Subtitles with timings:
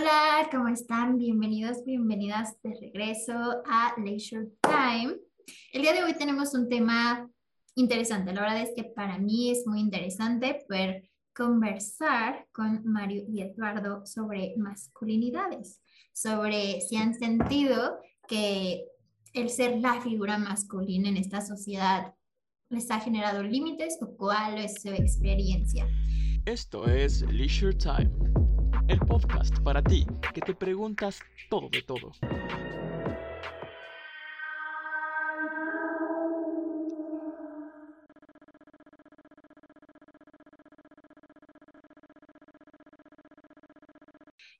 [0.00, 1.18] Hola, ¿cómo están?
[1.18, 3.34] Bienvenidos, bienvenidas de regreso
[3.66, 5.14] a Leisure Time.
[5.74, 7.28] El día de hoy tenemos un tema
[7.74, 8.32] interesante.
[8.32, 11.02] La verdad es que para mí es muy interesante poder
[11.34, 15.82] conversar con Mario y Eduardo sobre masculinidades,
[16.14, 18.86] sobre si han sentido que
[19.34, 22.14] el ser la figura masculina en esta sociedad
[22.70, 25.86] les ha generado límites o cuál es su experiencia.
[26.46, 28.39] Esto es Leisure Time
[28.90, 30.04] el podcast para ti
[30.34, 32.10] que te preguntas todo de todo.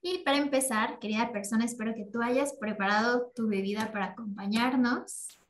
[0.00, 5.40] Y para empezar, querida persona, espero que tú hayas preparado tu bebida para acompañarnos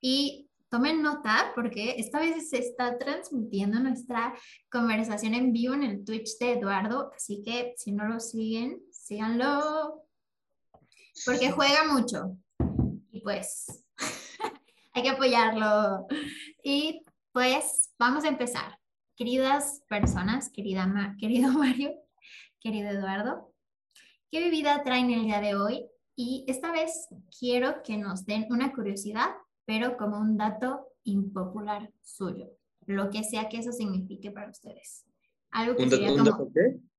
[0.00, 4.34] y tomen nota porque esta vez se está transmitiendo nuestra
[4.70, 10.02] conversación en vivo en el Twitch de Eduardo, así que si no lo siguen, síganlo
[11.26, 12.38] porque juega mucho
[13.10, 13.84] y pues
[14.94, 16.06] hay que apoyarlo.
[16.64, 18.78] Y pues vamos a empezar.
[19.14, 21.92] Queridas personas, querida querido Mario,
[22.60, 23.52] querido Eduardo,
[24.30, 25.86] ¿qué bebida traen el día de hoy?
[26.16, 27.08] Y esta vez
[27.38, 29.32] quiero que nos den una curiosidad
[29.64, 32.50] pero como un dato impopular suyo,
[32.86, 35.04] lo que sea que eso signifique para ustedes.
[35.50, 36.52] Algo que sería como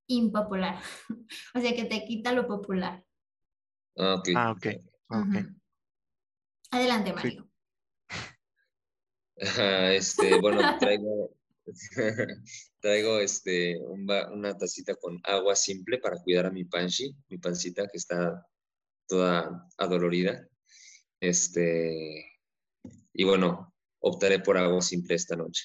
[0.08, 0.80] impopular,
[1.56, 3.04] o sea, que te quita lo popular.
[3.98, 4.30] Ah, ok.
[4.36, 5.46] Ah, okay.
[6.72, 7.48] Adelante, Mario.
[9.96, 11.36] este, bueno, traigo,
[12.80, 17.98] traigo este, una tacita con agua simple para cuidar a mi panchi, mi pancita que
[17.98, 18.46] está
[19.08, 20.48] toda adolorida.
[21.20, 22.33] Este,
[23.14, 25.64] y bueno, optaré por algo simple esta noche.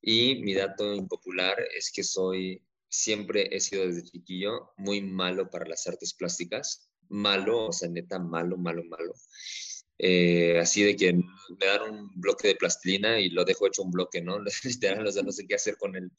[0.00, 5.66] Y mi dato impopular es que soy, siempre he sido desde chiquillo muy malo para
[5.66, 6.88] las artes plásticas.
[7.08, 9.14] Malo, o sea, neta, malo, malo, malo.
[9.98, 13.90] Eh, así de que me dan un bloque de plastilina y lo dejo hecho un
[13.90, 14.38] bloque, ¿no?
[14.64, 16.10] Literal, o sea, no sé qué hacer con él.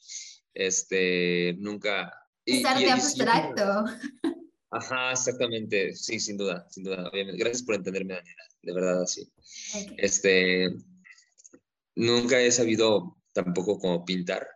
[0.54, 2.12] Este, nunca...
[2.46, 3.86] Es arte abstracto.
[4.70, 7.40] Ajá, exactamente, sí, sin duda, sin duda, obviamente.
[7.42, 9.32] Gracias por entenderme, Daniela, de verdad, así.
[9.98, 10.70] Este,
[11.96, 14.48] nunca he sabido tampoco cómo pintar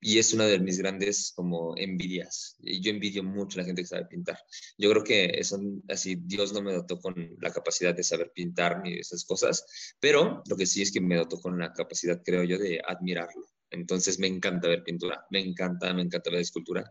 [0.00, 2.56] y es una de mis grandes como envidias.
[2.60, 4.38] Yo envidio mucho a la gente que sabe pintar.
[4.78, 8.82] Yo creo que eso, así, Dios no me dotó con la capacidad de saber pintar
[8.82, 12.44] ni esas cosas, pero lo que sí es que me dotó con la capacidad, creo
[12.44, 13.46] yo, de admirarlo.
[13.70, 16.88] Entonces me encanta ver pintura, me encanta, me encanta ver escultura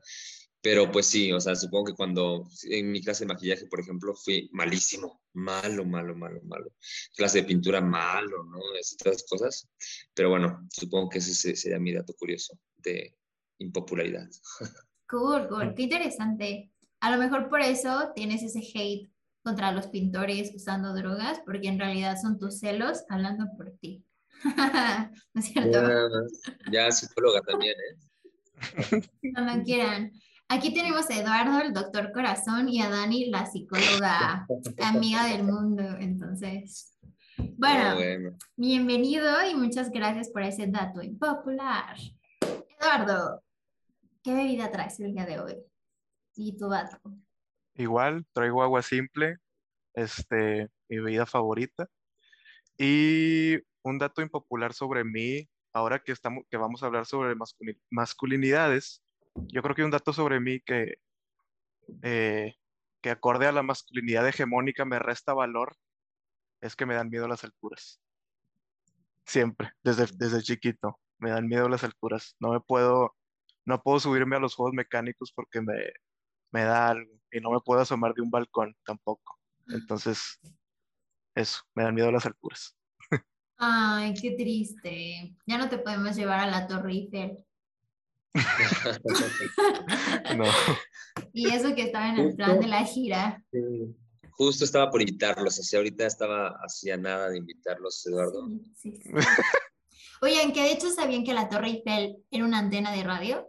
[0.61, 4.15] pero pues sí, o sea, supongo que cuando en mi clase de maquillaje, por ejemplo,
[4.15, 6.73] fui malísimo, malo, malo, malo, malo.
[7.15, 8.59] Clase de pintura, malo, ¿no?
[8.79, 9.69] Esas cosas.
[10.13, 13.15] Pero bueno, supongo que ese sería mi dato curioso de
[13.59, 14.29] impopularidad.
[15.07, 16.71] Cool, cool, qué interesante.
[16.99, 19.07] A lo mejor por eso tienes ese hate
[19.43, 24.03] contra los pintores usando drogas, porque en realidad son tus celos hablando por ti.
[25.33, 25.79] ¿No es cierto?
[26.71, 29.01] Ya, psicóloga también, ¿eh?
[29.35, 30.11] Cuando quieran.
[30.47, 34.45] Aquí tenemos a Eduardo, el doctor corazón, y a Dani, la psicóloga
[34.83, 35.83] amiga del mundo.
[35.99, 36.95] Entonces,
[37.57, 37.95] bueno,
[38.55, 41.97] bienvenido y muchas gracias por ese dato impopular.
[42.79, 43.43] Eduardo,
[44.23, 45.55] ¿qué bebida traes el día de hoy?
[46.35, 46.99] Y tu dato.
[47.73, 49.37] Igual, traigo agua simple,
[49.95, 51.89] este, mi bebida favorita.
[52.77, 57.35] Y un dato impopular sobre mí, ahora que, estamos, que vamos a hablar sobre
[57.89, 59.01] masculinidades,
[59.35, 60.95] yo creo que un dato sobre mí que,
[62.01, 62.55] eh,
[63.01, 65.75] que acorde a la masculinidad hegemónica me resta valor
[66.61, 68.01] es que me dan miedo las alturas.
[69.25, 72.35] Siempre, desde, desde chiquito, me dan miedo las alturas.
[72.39, 73.15] No me puedo,
[73.65, 75.75] no puedo subirme a los juegos mecánicos porque me,
[76.51, 79.39] me da algo y no me puedo asomar de un balcón tampoco.
[79.67, 80.39] Entonces,
[81.35, 82.77] eso, me dan miedo las alturas.
[83.57, 85.35] Ay, qué triste.
[85.45, 87.45] Ya no te podemos llevar a la Torre Eiffel.
[90.37, 90.45] no.
[91.33, 93.41] Y eso que estaba en el plan de la gira.
[94.31, 98.49] Justo estaba por invitarlos, así ahorita estaba hacía nada de invitarlos, Eduardo.
[98.75, 98.99] Sí,
[100.21, 103.47] Oigan, que de hecho sabían que la Torre Eiffel era una antena de radio.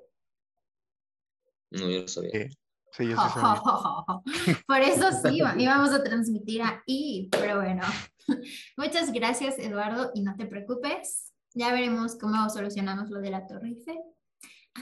[1.71, 2.49] No, yo no sabía.
[2.93, 7.83] Sí, yo sí Por eso sí, íbamos a transmitir ahí, pero bueno.
[8.77, 11.33] Muchas gracias, Eduardo, y no te preocupes.
[11.55, 13.99] Ya veremos cómo solucionamos lo de la Torre Eiffel.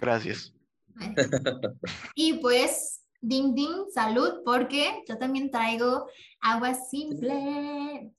[0.01, 0.53] Gracias.
[2.15, 6.07] Y pues, ding ding, salud, porque yo también traigo
[6.41, 8.13] agua simple.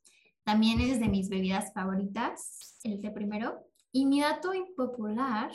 [0.43, 3.65] También es de mis bebidas favoritas, el té primero.
[3.91, 5.51] Y mi dato impopular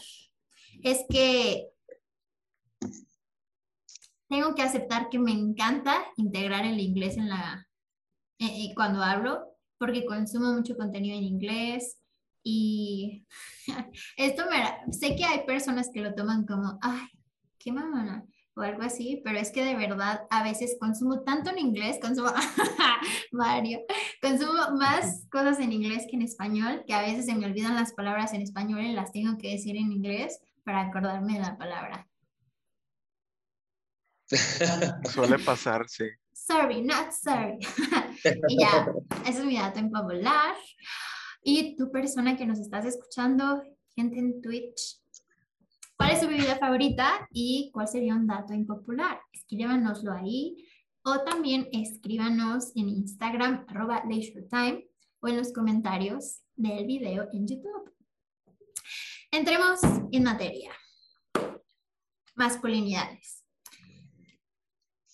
[0.83, 1.69] es que
[4.29, 7.69] tengo que aceptar que me encanta integrar el inglés en la,
[8.39, 12.00] eh, eh, cuando hablo, porque consumo mucho contenido en inglés
[12.43, 13.27] y
[14.17, 17.07] esto me, sé que hay personas que lo toman como, ay,
[17.59, 21.59] qué mamona, o algo así, pero es que de verdad a veces consumo tanto en
[21.59, 22.31] inglés, consumo,
[23.33, 23.81] Mario,
[24.21, 27.93] consumo más cosas en inglés que en español, que a veces se me olvidan las
[27.93, 32.07] palabras en español y las tengo que decir en inglés para acordarme de la palabra.
[35.11, 36.05] Suele pasar, sí.
[36.33, 37.59] Sorry, not sorry.
[38.49, 38.87] y ya,
[39.27, 40.55] ese es mi dato impopular.
[41.43, 43.63] Y tu persona que nos estás escuchando,
[43.95, 45.01] gente en Twitch,
[45.97, 49.21] ¿cuál es su bebida favorita y cuál sería un dato impopular?
[49.33, 50.67] Escríbanoslo ahí
[51.03, 54.87] o también escríbanos en Instagram, arroba time
[55.21, 57.95] o en los comentarios del video en YouTube.
[59.31, 59.81] Entremos
[60.13, 60.73] en materia.
[62.35, 63.45] Masculinidades.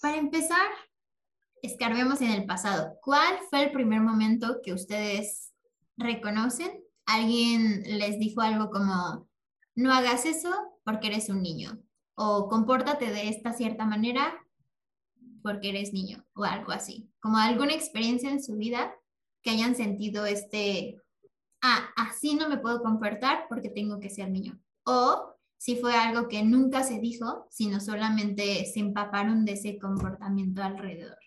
[0.01, 0.69] Para empezar,
[1.63, 2.97] escarbemos en el pasado.
[3.03, 5.46] ¿Cuál fue el primer momento que ustedes
[5.97, 6.83] reconocen?
[7.07, 9.29] Alguien les dijo algo como,
[9.75, 10.51] no hagas eso
[10.85, 11.79] porque eres un niño.
[12.15, 14.35] O compórtate de esta cierta manera
[15.43, 16.25] porque eres niño.
[16.35, 17.09] O algo así.
[17.21, 18.95] Como alguna experiencia en su vida
[19.43, 21.01] que hayan sentido este,
[21.63, 24.59] ah, así no me puedo comportar porque tengo que ser niño.
[24.85, 30.63] O si fue algo que nunca se dijo, sino solamente se empaparon de ese comportamiento
[30.63, 31.19] alrededor.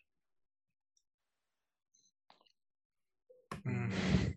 [3.64, 4.29] Mm.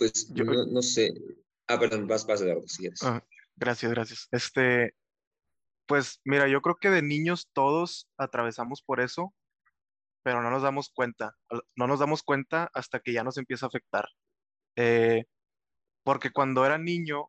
[0.00, 1.12] Pues yo no, sé.
[1.68, 3.02] Ah, perdón, vas, vas, Eduardo, si quieres.
[3.02, 3.22] Ah,
[3.54, 4.28] gracias, gracias.
[4.30, 4.94] Este,
[5.86, 9.34] pues mira, yo creo que de niños todos atravesamos por eso,
[10.22, 11.36] pero no nos damos cuenta.
[11.76, 14.08] No nos damos cuenta hasta que ya nos empieza a afectar.
[14.76, 15.26] Eh,
[16.02, 17.26] porque cuando era niño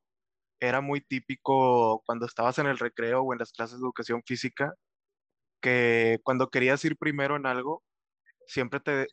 [0.61, 4.73] era muy típico cuando estabas en el recreo o en las clases de educación física,
[5.61, 7.83] que cuando querías ir primero en algo,
[8.47, 9.07] siempre te,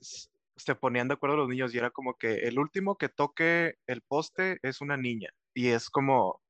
[0.59, 4.03] se ponían de acuerdo los niños y era como que el último que toque el
[4.03, 5.31] poste es una niña.
[5.55, 6.43] Y es como,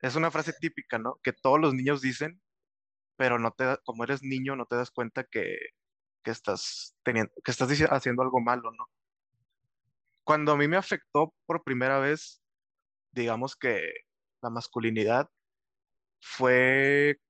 [0.00, 1.20] es una frase típica, ¿no?
[1.22, 2.40] Que todos los niños dicen,
[3.16, 5.58] pero no te, como eres niño, no te das cuenta que,
[6.24, 8.86] que estás teniendo, que estás haciendo algo malo, ¿no?
[10.24, 12.42] Cuando a mí me afectó por primera vez,
[13.12, 13.80] digamos que
[14.42, 15.28] la masculinidad
[16.20, 17.20] fue,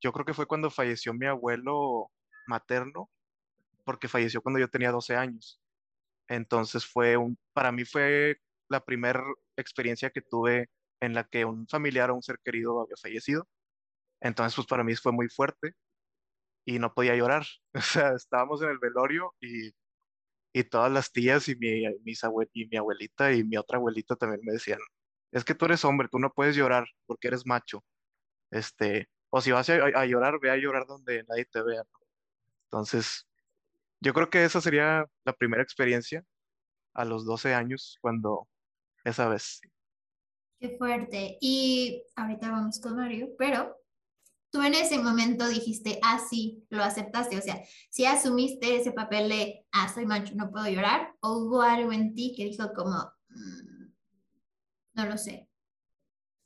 [0.00, 2.10] yo creo que fue cuando falleció mi abuelo
[2.46, 3.10] materno,
[3.84, 5.59] porque falleció cuando yo tenía 12 años.
[6.30, 8.38] Entonces fue un, para mí fue
[8.68, 9.24] la primera
[9.56, 13.48] experiencia que tuve en la que un familiar o un ser querido había fallecido.
[14.20, 15.74] Entonces, pues para mí fue muy fuerte
[16.64, 17.44] y no podía llorar.
[17.74, 19.70] O sea, estábamos en el velorio y,
[20.52, 22.22] y todas las tías y mi, mis
[22.54, 24.80] y mi abuelita y mi otra abuelita también me decían,
[25.32, 27.84] es que tú eres hombre, tú no puedes llorar porque eres macho.
[28.50, 31.84] Este, o si vas a, llorar, ve a llorar donde nadie te vea.
[32.66, 33.26] Entonces,
[34.00, 36.24] yo creo que esa sería la primera experiencia
[36.94, 38.48] a los 12 años, cuando
[39.04, 39.60] esa vez.
[40.58, 41.38] Qué fuerte.
[41.40, 43.76] Y ahorita vamos con Mario, pero
[44.50, 47.38] tú en ese momento dijiste, ah, sí, lo aceptaste.
[47.38, 51.62] O sea, si asumiste ese papel de, ah, soy macho, no puedo llorar, o hubo
[51.62, 53.92] algo en ti que dijo como, mm,
[54.94, 55.48] no lo sé.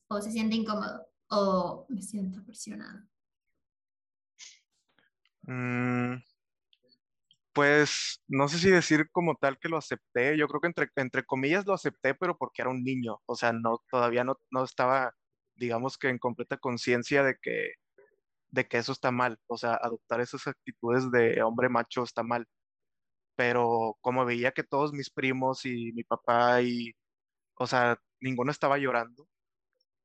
[0.08, 3.00] O se siente incómodo o me siento presionado.
[5.42, 6.16] Mm,
[7.54, 10.36] pues no sé si decir como tal que lo acepté.
[10.38, 13.22] Yo creo que entre, entre comillas lo acepté, pero porque era un niño.
[13.26, 15.14] O sea, no, todavía no, no estaba,
[15.56, 17.74] digamos que en completa conciencia de que,
[18.50, 19.38] de que eso está mal.
[19.48, 22.46] O sea, adoptar esas actitudes de hombre macho está mal.
[23.36, 26.92] Pero como veía que todos mis primos y mi papá y,
[27.56, 29.28] o sea, ninguno estaba llorando.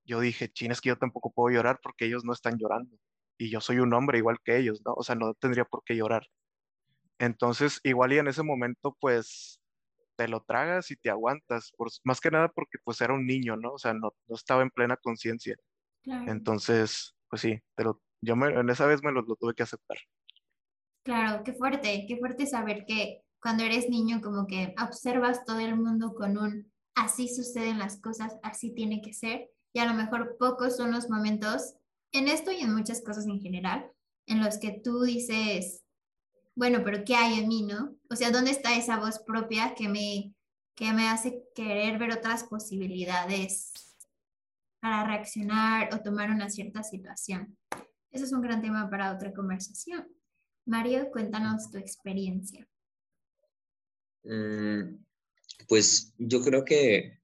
[0.05, 2.97] Yo dije, chin, es que yo tampoco puedo llorar porque ellos no están llorando.
[3.37, 4.93] Y yo soy un hombre igual que ellos, ¿no?
[4.95, 6.27] O sea, no tendría por qué llorar.
[7.19, 9.59] Entonces, igual y en ese momento, pues,
[10.15, 11.71] te lo tragas y te aguantas.
[11.77, 13.73] Por, más que nada porque pues era un niño, ¿no?
[13.73, 15.55] O sea, no, no estaba en plena conciencia.
[16.03, 19.97] Entonces, pues sí, pero yo me, en esa vez me lo, lo tuve que aceptar.
[21.03, 25.75] Claro, qué fuerte, qué fuerte saber que cuando eres niño como que observas todo el
[25.75, 29.49] mundo con un así suceden las cosas, así tiene que ser.
[29.73, 31.75] Y a lo mejor pocos son los momentos,
[32.11, 33.89] en esto y en muchas cosas en general,
[34.25, 35.83] en los que tú dices,
[36.59, 37.97] bueno, pero ¿qué hay en mí, no?
[38.09, 40.35] O sea, ¿dónde está esa voz propia que me,
[40.75, 43.71] que me hace querer ver otras posibilidades
[44.81, 47.57] para reaccionar o tomar una cierta situación?
[48.11, 50.05] Eso es un gran tema para otra conversación.
[50.65, 52.67] Mario, cuéntanos tu experiencia.
[54.25, 55.01] Mm,
[55.65, 57.21] pues yo creo que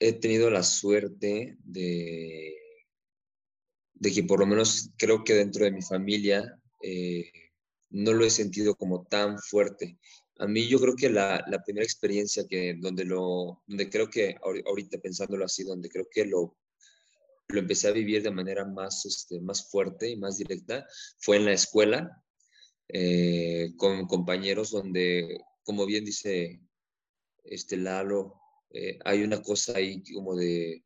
[0.00, 2.56] he tenido la suerte de,
[3.94, 7.49] de que por lo menos creo que dentro de mi familia eh,
[7.90, 9.98] no lo he sentido como tan fuerte.
[10.38, 14.36] A mí yo creo que la, la, primera experiencia que donde lo, donde creo que
[14.42, 16.56] ahorita pensándolo así, donde creo que lo,
[17.48, 20.86] lo empecé a vivir de manera más, este, más fuerte y más directa
[21.18, 22.22] fue en la escuela,
[22.88, 26.60] eh, con compañeros donde, como bien dice
[27.44, 28.34] este Lalo,
[28.70, 30.84] eh, hay una cosa ahí como de,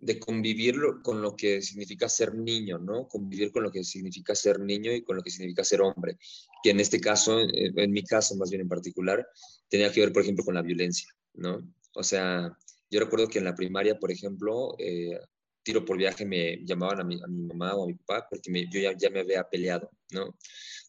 [0.00, 3.08] de convivir con lo que significa ser niño, ¿no?
[3.08, 6.18] Convivir con lo que significa ser niño y con lo que significa ser hombre,
[6.62, 9.26] que en este caso, en mi caso más bien en particular,
[9.68, 11.58] tenía que ver, por ejemplo, con la violencia, ¿no?
[11.94, 12.56] O sea,
[12.90, 15.18] yo recuerdo que en la primaria, por ejemplo, eh,
[15.64, 18.50] tiro por viaje me llamaban a mi, a mi, mamá o a mi papá porque
[18.70, 20.36] yo ya, ya me había peleado, ¿no?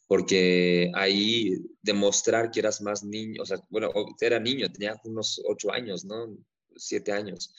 [0.08, 5.72] Porque ahí demostrar que eras más niño, o sea, bueno, era niño, tenía unos ocho
[5.72, 6.38] años, ¿no?
[6.76, 7.54] Siete años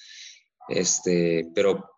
[0.70, 1.90] este, pero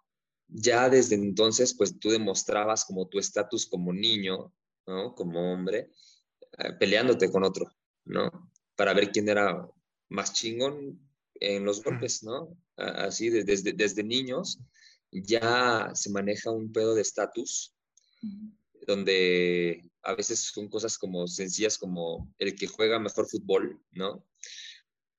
[0.48, 4.52] ya desde entonces, pues tú demostrabas como tu estatus como niño,
[4.86, 5.14] ¿no?
[5.14, 5.90] Como hombre,
[6.58, 7.70] eh, peleándote con otro,
[8.04, 8.50] ¿no?
[8.76, 9.68] Para ver quién era
[10.08, 11.00] más chingón
[11.34, 12.56] en los golpes, ¿no?
[12.76, 14.58] Así, desde, desde niños
[15.10, 17.74] ya se maneja un pedo de estatus,
[18.86, 24.24] donde a veces son cosas como sencillas como el que juega mejor fútbol, ¿no?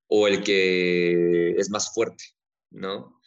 [0.08, 2.24] O el que es más fuerte,
[2.70, 3.20] ¿no?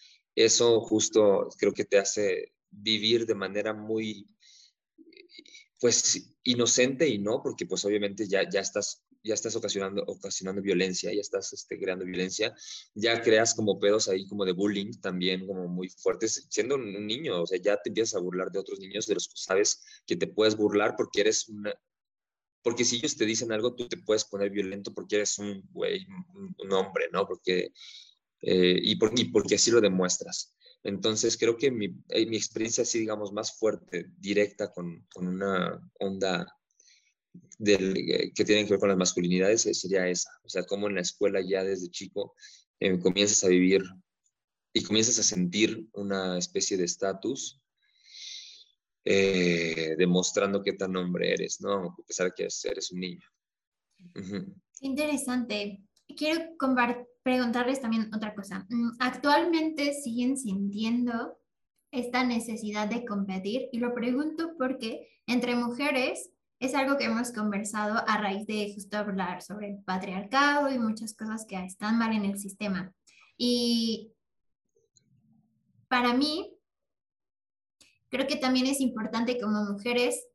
[0.45, 4.29] Eso justo creo que te hace vivir de manera muy,
[5.79, 11.13] pues, inocente y no, porque pues obviamente ya, ya estás ya estás ocasionando, ocasionando violencia,
[11.13, 12.55] ya estás este, creando violencia,
[12.95, 17.41] ya creas como pedos ahí como de bullying también como muy fuertes, siendo un niño,
[17.41, 20.15] o sea, ya te empiezas a burlar de otros niños de los que sabes que
[20.15, 21.73] te puedes burlar porque eres una,
[22.67, 26.05] porque si ellos te dicen algo, tú te puedes poner violento porque eres un güey,
[26.57, 27.25] un, hombre, ¿no?
[27.25, 27.71] Porque
[28.41, 30.55] eh, y, por, porque así lo demuestras.
[30.83, 35.79] Entonces creo que mi, eh, mi experiencia así, digamos, más fuerte, directa, con, con una
[35.99, 36.45] onda
[37.57, 40.29] del, eh, que tiene que ver con las masculinidades, sería esa.
[40.43, 42.35] O sea, como en la escuela ya desde chico
[43.01, 43.83] comienzas a vivir
[44.71, 47.59] y comienzas a sentir una especie de estatus,
[49.03, 51.85] demostrando qué tan hombre eres, ¿no?
[51.85, 53.27] A pesar de que eres un niño.
[54.81, 55.81] Interesante.
[56.15, 58.65] Quiero compartir preguntarles también otra cosa.
[58.69, 61.37] Mm, ¿Actualmente siguen sintiendo
[61.91, 63.67] esta necesidad de competir?
[63.73, 66.31] Y lo pregunto porque entre mujeres
[66.61, 71.13] es algo que hemos conversado a raíz de justo hablar sobre el patriarcado y muchas
[71.17, 72.93] cosas que están mal en el sistema.
[73.35, 74.13] Y
[75.89, 76.55] para mí,
[78.07, 80.25] creo que también es importante como mujeres,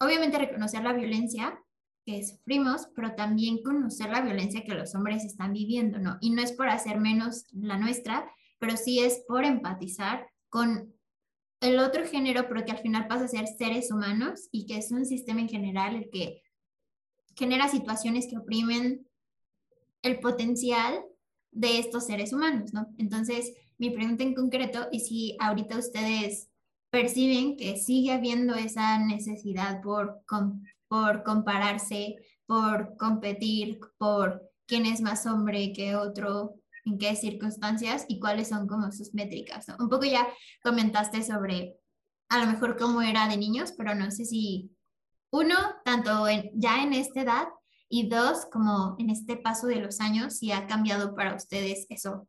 [0.00, 1.56] obviamente reconocer la violencia,
[2.04, 6.18] que sufrimos, pero también conocer la violencia que los hombres están viviendo, ¿no?
[6.20, 10.94] Y no es por hacer menos la nuestra, pero sí es por empatizar con
[11.60, 14.92] el otro género, pero que al final pasa a ser seres humanos y que es
[14.92, 16.42] un sistema en general el que
[17.36, 19.06] genera situaciones que oprimen
[20.02, 21.02] el potencial
[21.50, 22.86] de estos seres humanos, ¿no?
[22.98, 26.50] Entonces, mi pregunta en concreto es si ahorita ustedes
[26.90, 30.22] perciben que sigue habiendo esa necesidad por
[30.88, 38.20] por compararse, por competir, por quién es más hombre que otro, en qué circunstancias y
[38.20, 39.66] cuáles son como sus métricas.
[39.78, 40.26] Un poco ya
[40.62, 41.76] comentaste sobre
[42.28, 44.70] a lo mejor cómo era de niños, pero no sé si
[45.30, 47.48] uno, tanto ya en esta edad
[47.88, 52.28] y dos, como en este paso de los años, si ha cambiado para ustedes eso.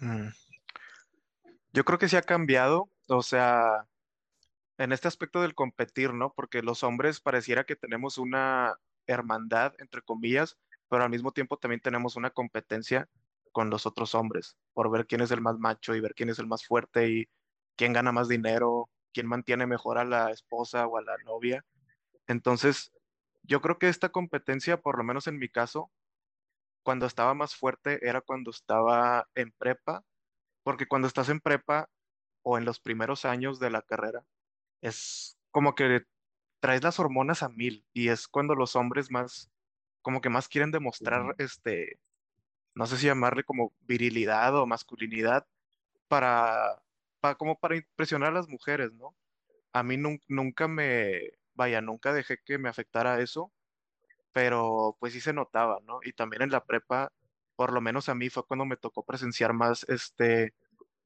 [0.00, 0.28] Mm.
[1.72, 3.86] Yo creo que sí ha cambiado, o sea,
[4.82, 6.32] en este aspecto del competir, ¿no?
[6.34, 8.74] Porque los hombres pareciera que tenemos una
[9.06, 10.58] hermandad, entre comillas,
[10.88, 13.08] pero al mismo tiempo también tenemos una competencia
[13.52, 16.40] con los otros hombres por ver quién es el más macho y ver quién es
[16.40, 17.28] el más fuerte y
[17.76, 21.64] quién gana más dinero, quién mantiene mejor a la esposa o a la novia.
[22.26, 22.92] Entonces,
[23.44, 25.92] yo creo que esta competencia, por lo menos en mi caso,
[26.82, 30.02] cuando estaba más fuerte era cuando estaba en prepa,
[30.64, 31.88] porque cuando estás en prepa
[32.42, 34.24] o en los primeros años de la carrera,
[34.82, 36.02] es como que
[36.60, 39.50] traes las hormonas a mil y es cuando los hombres más,
[40.02, 42.00] como que más quieren demostrar, este,
[42.74, 45.46] no sé si llamarle como virilidad o masculinidad
[46.08, 46.82] para,
[47.20, 49.16] para como para impresionar a las mujeres, ¿no?
[49.72, 49.96] A mí
[50.28, 53.52] nunca me, vaya, nunca dejé que me afectara eso,
[54.32, 56.00] pero pues sí se notaba, ¿no?
[56.04, 57.12] Y también en la prepa,
[57.56, 60.54] por lo menos a mí fue cuando me tocó presenciar más, este,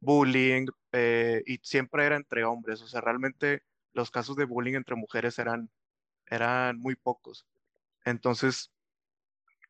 [0.01, 3.63] bullying eh, y siempre era entre hombres, o sea, realmente
[3.93, 5.71] los casos de bullying entre mujeres eran,
[6.27, 7.47] eran muy pocos.
[8.05, 8.73] Entonces,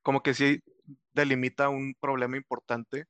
[0.03, 0.63] como que sí
[1.13, 3.07] delimita un problema importante,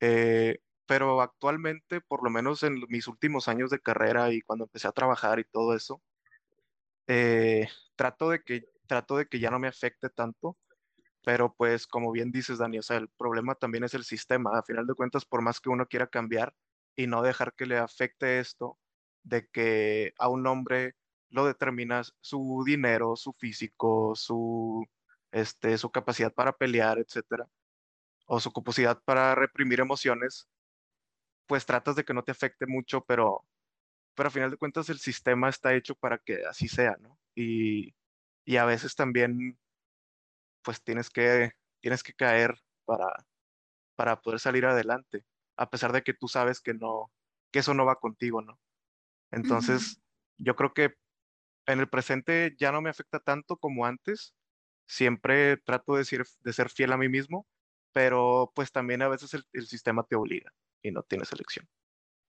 [0.00, 4.88] eh, pero actualmente, por lo menos en mis últimos años de carrera y cuando empecé
[4.88, 6.02] a trabajar y todo eso,
[7.06, 10.56] eh, trato de que trato de que ya no me afecte tanto,
[11.24, 14.58] pero pues como bien dices, Dani, o sea, el problema también es el sistema.
[14.58, 16.54] A final de cuentas, por más que uno quiera cambiar
[16.96, 18.78] y no dejar que le afecte esto,
[19.22, 20.94] de que a un hombre
[21.30, 24.86] lo determina su dinero, su físico, su,
[25.32, 27.46] este, su capacidad para pelear, etcétera,
[28.26, 30.48] o su capacidad para reprimir emociones,
[31.46, 33.44] pues tratas de que no te afecte mucho, pero,
[34.14, 37.18] pero a final de cuentas el sistema está hecho para que así sea, ¿no?
[37.34, 37.94] Y,
[38.44, 39.58] y a veces también,
[40.62, 43.26] pues tienes que, tienes que caer para,
[43.96, 45.24] para poder salir adelante,
[45.56, 47.10] a pesar de que tú sabes que no,
[47.50, 48.58] que eso no va contigo, ¿no?
[49.30, 50.00] Entonces,
[50.38, 50.94] yo creo que
[51.66, 54.34] en el presente ya no me afecta tanto como antes.
[54.86, 57.46] Siempre trato de ser, de ser fiel a mí mismo,
[57.92, 60.52] pero pues también a veces el, sistema te obliga
[60.82, 61.68] y no tienes elección.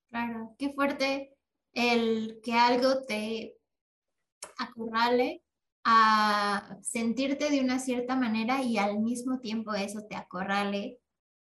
[0.09, 1.33] Claro, qué fuerte
[1.73, 3.55] el que algo te
[4.57, 5.41] acorrale
[5.83, 10.99] a sentirte de una cierta manera y al mismo tiempo eso te acorrale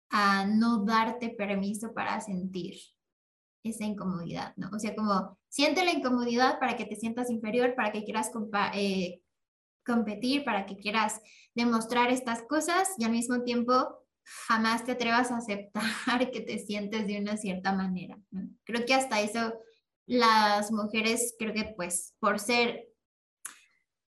[0.10, 2.76] a no darte permiso para sentir
[3.64, 4.70] esa incomodidad, ¿no?
[4.74, 8.32] O sea, como siente la incomodidad para que te sientas inferior, para que quieras
[8.74, 9.22] eh,
[9.86, 11.22] competir, para que quieras
[11.56, 14.06] demostrar estas cosas y al mismo tiempo
[14.48, 15.84] jamás te atrevas a aceptar
[16.32, 18.18] que te sientes de una cierta manera.
[18.64, 19.54] Creo que hasta eso
[20.06, 22.88] las mujeres, creo que pues por ser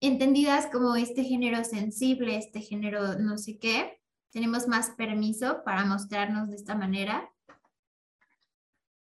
[0.02, 4.00] entendidas como este género sensible, este género no sé qué,
[4.32, 7.30] tenemos más permiso para mostrarnos de esta manera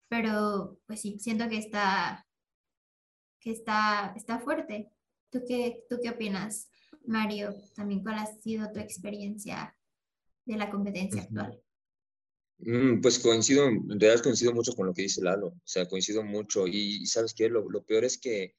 [0.09, 2.27] pero pues sí, siento que está,
[3.41, 4.91] que está, está fuerte.
[5.31, 6.71] ¿Tú qué, ¿Tú qué opinas,
[7.07, 7.55] Mario?
[7.75, 9.77] También, ¿cuál ha sido tu experiencia
[10.47, 11.63] de la competencia actual?
[12.61, 16.25] Mm, pues coincido, en realidad coincido mucho con lo que dice Lalo, o sea, coincido
[16.25, 18.57] mucho y, sabes qué, lo, lo, peor es que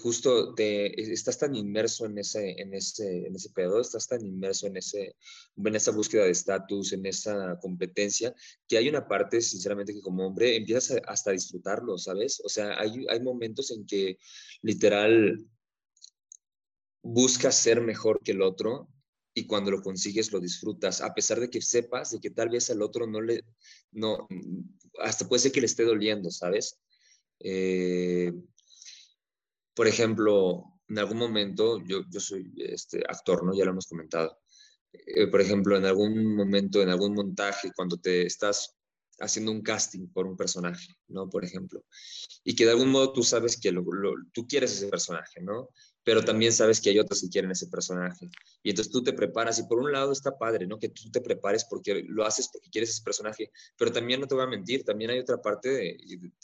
[0.00, 4.66] justo te, estás tan inmerso en ese, en ese, en ese pedo, estás tan inmerso
[4.66, 5.16] en, ese,
[5.56, 8.34] en esa búsqueda de estatus, en esa competencia,
[8.68, 12.40] que hay una parte, sinceramente, que como hombre empiezas hasta a disfrutarlo, ¿sabes?
[12.44, 14.18] O sea, hay, hay momentos en que
[14.62, 15.44] literal
[17.02, 18.88] buscas ser mejor que el otro
[19.34, 22.70] y cuando lo consigues lo disfrutas, a pesar de que sepas de que tal vez
[22.70, 23.44] al otro no le,
[23.90, 24.28] no,
[25.00, 26.78] hasta puede ser que le esté doliendo, ¿sabes?
[27.40, 28.32] Eh,
[29.74, 33.54] por ejemplo, en algún momento, yo, yo soy este, actor, ¿no?
[33.54, 34.38] Ya lo hemos comentado.
[34.92, 38.76] Eh, por ejemplo, en algún momento, en algún montaje, cuando te estás
[39.20, 41.30] haciendo un casting por un personaje, ¿no?
[41.30, 41.84] Por ejemplo.
[42.44, 43.72] Y que de algún modo tú sabes que
[44.32, 45.68] tú quieres ese personaje, ¿no?
[46.02, 48.28] Pero también sabes que hay otros que quieren ese personaje.
[48.62, 50.78] Y entonces tú te preparas y por un lado está padre, ¿no?
[50.78, 53.52] Que tú te prepares porque lo haces porque quieres ese personaje.
[53.78, 55.96] Pero también no te voy a mentir, también hay otra parte de,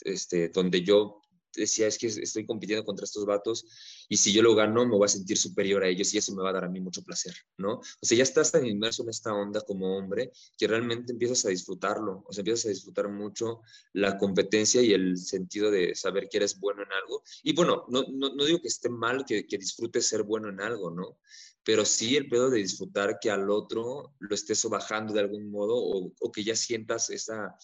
[0.05, 1.21] este, donde yo
[1.55, 3.65] decía, es que estoy compitiendo contra estos vatos
[4.07, 6.43] y si yo lo gano me voy a sentir superior a ellos y eso me
[6.43, 7.73] va a dar a mí mucho placer, ¿no?
[7.75, 11.49] O sea, ya estás tan inmerso en esta onda como hombre que realmente empiezas a
[11.49, 13.61] disfrutarlo, o sea, empiezas a disfrutar mucho
[13.93, 17.23] la competencia y el sentido de saber que eres bueno en algo.
[17.43, 20.61] Y bueno, no, no, no digo que esté mal que, que disfrutes ser bueno en
[20.61, 21.19] algo, ¿no?
[21.63, 25.75] Pero sí el pedo de disfrutar que al otro lo estés bajando de algún modo
[25.75, 27.55] o, o que ya sientas esa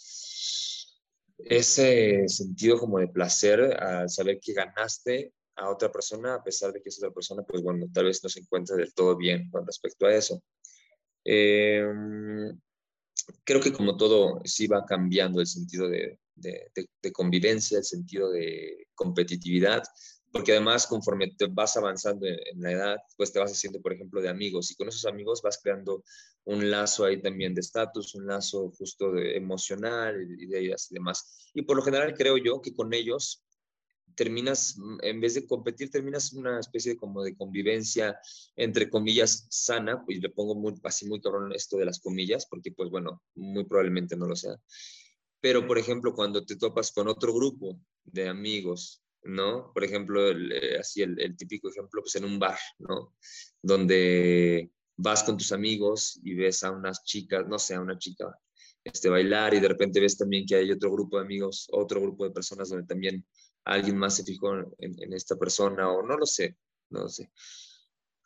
[1.38, 6.82] ese sentido como de placer al saber que ganaste a otra persona, a pesar de
[6.82, 9.66] que esa otra persona, pues bueno, tal vez no se encuentre del todo bien con
[9.66, 10.42] respecto a eso.
[11.24, 12.60] Em,
[13.44, 18.88] creo que como todo, sí va cambiando el sentido de, de convivencia, el sentido de
[18.94, 19.84] competitividad,
[20.36, 24.22] porque además conforme te vas avanzando en, la edad, pues te vas haciendo, por ejemplo,
[24.22, 26.04] de amigos y con esos amigos vas creando
[26.44, 30.96] un lazo ahí también de estatus, un lazo justo de emocional y de ideas y
[30.96, 31.50] demás.
[31.54, 33.46] Y por lo general creo yo que con ellos
[34.14, 38.20] terminas, en vez de competir, terminas una especie de como de convivencia,
[38.58, 42.74] entre comillas, sana, pues le pongo muy, así muy cabrón esto de las comillas, porque
[42.74, 44.58] pues bueno, muy probablemente no lo sea.
[45.40, 49.72] Pero, por ejemplo, cuando te topas con otro grupo de amigos ¿no?
[49.74, 53.16] Por ejemplo, eh, así el, típico ejemplo, pues en un bar, ¿no?
[53.62, 58.38] Donde vas con tus amigos y ves a unas chicas, no sé, a una chica
[58.84, 62.24] este, bailar y de repente ves también que hay otro grupo de amigos, otro grupo
[62.24, 63.26] de personas donde también
[63.66, 66.56] alguien más se fijó en, esta persona o no lo sé,
[66.92, 67.32] no lo sé.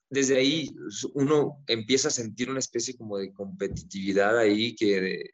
[0.10, 0.70] Desde ahí
[1.14, 5.30] uno empieza a sentir una especie como de competitividad ahí que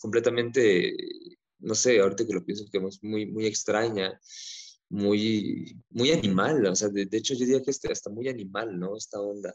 [0.00, 0.96] completamente,
[1.58, 4.18] no sé, ahorita que lo pienso que es muy, muy extraña
[4.88, 8.96] muy, muy animal, o sea, de, hecho yo diría que está, está muy animal, ¿no?
[8.96, 9.54] Esta onda.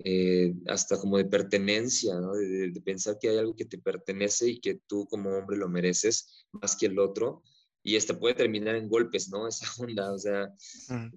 [0.00, 2.34] eh, hasta como de pertenencia, ¿no?
[2.34, 6.46] de, pensar que hay algo que te pertenece y que tú como hombre lo mereces
[6.52, 7.42] más que el otro.
[7.86, 9.46] Y hasta puede terminar en golpes, ¿no?
[9.48, 10.52] Esa onda, o sea,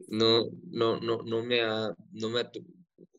[0.09, 2.51] no, no, no, no, me ha, no, me ha,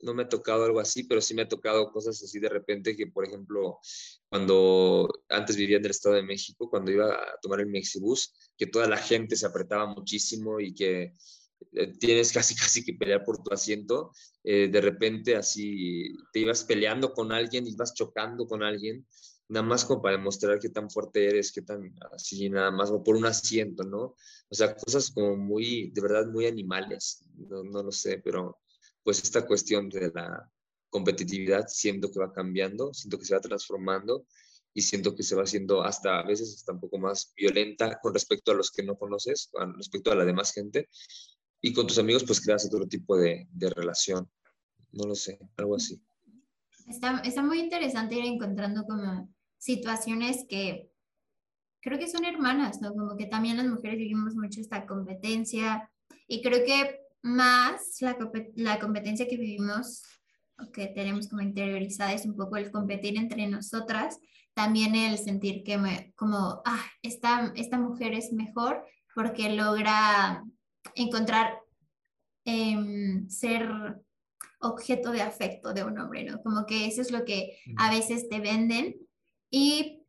[0.02, 2.96] no me ha tocado algo así, pero sí me ha tocado cosas así de repente
[2.96, 3.78] que, por ejemplo,
[4.28, 8.66] cuando antes vivía en el Estado de México, cuando iba a tomar el Mexibus, que
[8.66, 11.14] toda la gente se apretaba muchísimo y que
[11.72, 14.12] eh, tienes casi casi que pelear por tu asiento,
[14.44, 19.06] eh, de repente así te ibas peleando con alguien, ibas chocando con alguien,
[19.48, 23.02] nada más como para demostrar qué tan fuerte eres, qué tan así, nada más, o
[23.02, 24.14] por un asiento, ¿no?
[24.50, 28.58] O sea, cosas como muy, de verdad, muy animales, no, no lo sé, pero
[29.08, 30.52] pues esta cuestión de la
[30.90, 34.26] competitividad siento que va cambiando, siento que se va transformando
[34.74, 38.12] y siento que se va haciendo hasta a veces hasta un poco más violenta con
[38.12, 40.90] respecto a los que no conoces, con respecto a la demás gente
[41.62, 44.30] y con tus amigos pues creas otro tipo de, de relación.
[44.92, 45.98] No lo sé, algo así.
[46.86, 50.90] Está, está muy interesante ir encontrando como situaciones que
[51.80, 52.92] creo que son hermanas, ¿no?
[52.92, 55.90] Como que también las mujeres vivimos mucho esta competencia
[56.26, 58.16] y creo que más la,
[58.54, 60.02] la competencia que vivimos
[60.58, 64.18] o que tenemos como interiorizada es un poco el competir entre nosotras,
[64.54, 70.44] también el sentir que me, como, ah, esta, esta mujer es mejor porque logra
[70.94, 71.60] encontrar
[72.44, 73.68] em, ser
[74.60, 76.42] objeto de afecto de un hombre, ¿no?
[76.42, 78.96] Como que eso es lo que a veces te venden.
[79.50, 80.02] Y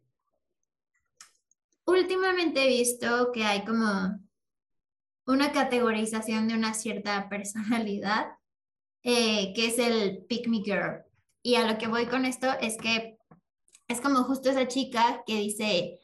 [1.86, 4.19] últimamente he visto que hay como
[5.29, 8.25] una categorización de una cierta personalidad,
[9.03, 11.03] eh, que es el pick me girl.
[11.43, 13.17] Y a lo que voy con esto es que
[13.87, 15.99] es como justo esa chica que dice,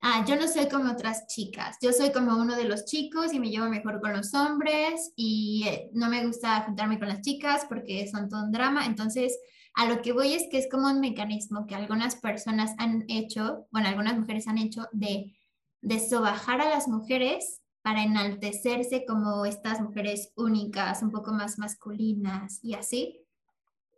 [0.00, 3.38] ah, yo no soy como otras chicas, yo soy como uno de los chicos y
[3.38, 7.66] me llevo mejor con los hombres y eh, no me gusta juntarme con las chicas
[7.68, 8.86] porque son todo un drama.
[8.86, 9.38] Entonces,
[9.74, 13.66] a lo que voy es que es como un mecanismo que algunas personas han hecho,
[13.70, 15.36] bueno, algunas mujeres han hecho de,
[15.82, 22.60] de sobajar a las mujeres para enaltecerse como estas mujeres únicas, un poco más masculinas
[22.62, 23.20] y así,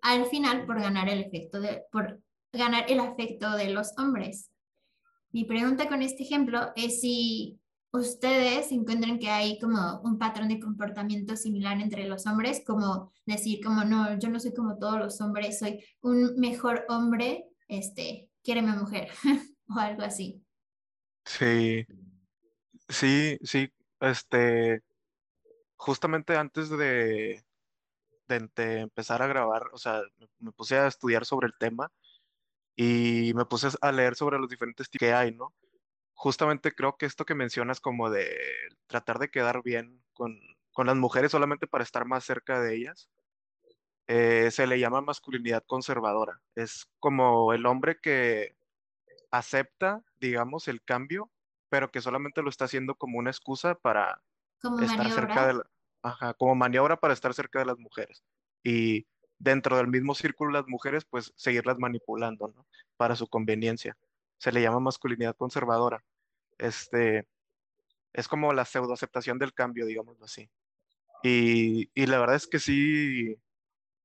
[0.02, 2.20] al final por ganar el efecto de, por
[2.52, 4.50] ganar el afecto de los hombres.
[5.30, 7.58] Mi pregunta con este ejemplo es si
[7.92, 13.60] ustedes encuentran que hay como un patrón de comportamiento similar entre los hombres, como decir
[13.64, 18.62] como no, yo no soy como todos los hombres, soy un mejor hombre, este, quiere
[18.62, 19.08] mi mujer
[19.68, 20.42] o algo así.
[21.24, 21.86] Sí,
[22.92, 24.82] sí, sí, este,
[25.76, 27.44] justamente antes de,
[28.28, 30.02] de, empezar a grabar, o sea,
[30.38, 31.90] me puse a estudiar sobre el tema
[32.76, 35.54] y me puse a leer sobre los diferentes tipos que hay, ¿no?
[36.14, 38.28] Justamente creo que esto que mencionas como de
[38.86, 40.40] tratar de quedar bien con,
[40.72, 43.08] con las mujeres solamente para estar más cerca de ellas,
[44.08, 46.40] eh, se le llama masculinidad conservadora.
[46.54, 48.54] Es como el hombre que
[49.30, 51.30] acepta, digamos, el cambio,
[51.72, 54.22] pero que solamente lo está haciendo como una excusa para
[54.82, 55.70] estar cerca de la,
[56.02, 58.22] ajá, como maniobra para estar cerca de las mujeres.
[58.62, 59.06] Y
[59.38, 62.66] dentro del mismo círculo las mujeres, pues seguirlas manipulando, ¿no?
[62.98, 63.96] Para su conveniencia.
[64.36, 66.04] Se le llama masculinidad conservadora.
[66.58, 67.26] Este,
[68.12, 70.50] es como la pseudoaceptación del cambio, digámoslo así.
[71.22, 73.34] Y, y la verdad es que sí,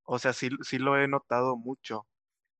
[0.05, 2.07] o sea, sí, sí lo he notado mucho.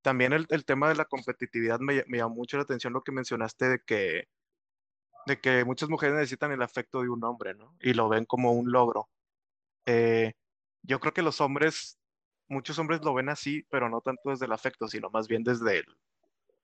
[0.02, 3.14] También el, el tema de la competitividad me, me, llamó mucho la atención lo que
[3.14, 4.28] mencionaste de que
[5.28, 7.76] de que muchas mujeres necesitan el afecto de un hombre, ¿no?
[7.82, 9.10] Y lo ven como un logro.
[9.86, 10.34] Eh,
[10.84, 12.00] yo creo que los hombres,
[12.48, 15.80] muchos hombres lo ven así, pero no tanto desde el afecto, sino más bien desde
[15.80, 15.86] el,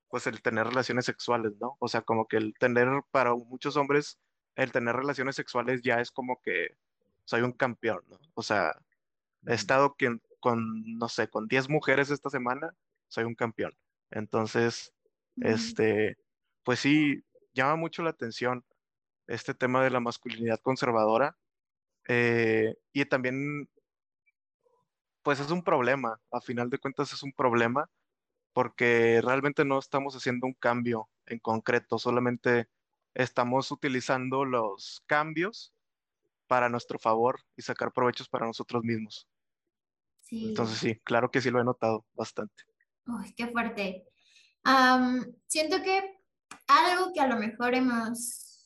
[0.08, 1.76] pues el tener relaciones sexuales, ¿no?
[1.78, 4.18] O sea, como que el tener, para muchos hombres,
[4.56, 6.76] el tener relaciones sexuales ya es como que
[7.24, 8.18] soy un campeón, ¿no?
[8.34, 8.74] O sea,
[9.46, 9.96] he estado
[10.40, 12.74] con, no sé, con 10 mujeres esta semana,
[13.08, 13.72] soy un campeón.
[14.10, 14.92] Entonces,
[15.40, 16.16] este,
[16.62, 17.22] pues sí,
[17.54, 18.64] llama mucho la atención
[19.26, 21.36] este tema de la masculinidad conservadora
[22.08, 23.68] eh, y también
[25.22, 27.88] pues es un problema, a final de cuentas es un problema
[28.52, 32.68] porque realmente no estamos haciendo un cambio en concreto, solamente
[33.14, 35.72] estamos utilizando los cambios
[36.46, 39.26] para nuestro favor y sacar provechos para nosotros mismos.
[40.30, 42.64] Entonces sí, claro que sí lo he notado bastante.
[43.06, 44.06] Uy, qué fuerte.
[45.46, 46.13] siento que
[46.66, 48.58] algo que a lo mejor hemos,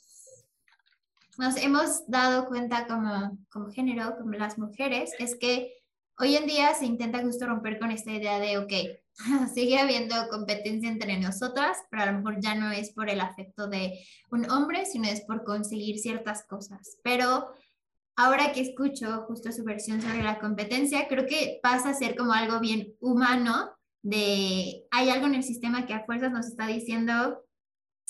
[1.37, 5.75] nos hemos dado cuenta como, como género, como las mujeres, es que
[6.19, 8.73] hoy en día se intenta justo romper con esta idea de, ok,
[9.55, 13.69] sigue habiendo competencia entre nosotras, pero a lo mejor ya no es por el afecto
[13.69, 13.99] de
[14.31, 16.99] un hombre, sino es por conseguir ciertas cosas.
[17.03, 17.49] Pero
[18.17, 22.33] ahora que escucho justo su versión sobre la competencia, creo que pasa a ser como
[22.33, 23.71] algo bien humano
[24.03, 27.45] de hay algo en el sistema que a fuerzas nos está diciendo,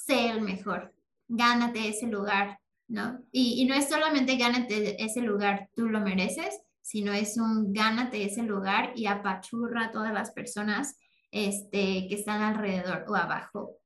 [0.08, 0.94] sé el mejor,
[1.28, 3.20] gánate ese lugar, ¿no?
[3.30, 8.24] Y, y no es solamente gánate ese lugar, tú lo mereces, sino es un gánate
[8.24, 10.96] ese lugar y apachurra a todas las personas
[11.30, 13.76] este, que están alrededor o abajo.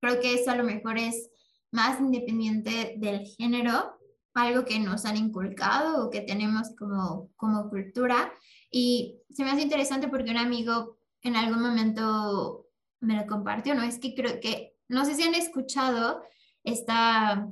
[0.00, 1.28] Creo que eso a lo mejor es
[1.72, 3.98] más independiente del género,
[4.34, 8.32] algo que nos han inculcado o que tenemos como, como cultura.
[8.70, 12.68] Y se me hace interesante porque un amigo en algún momento
[13.00, 13.82] me lo compartió, ¿no?
[13.82, 16.22] Es que creo que, no sé si han escuchado
[16.64, 17.48] esta,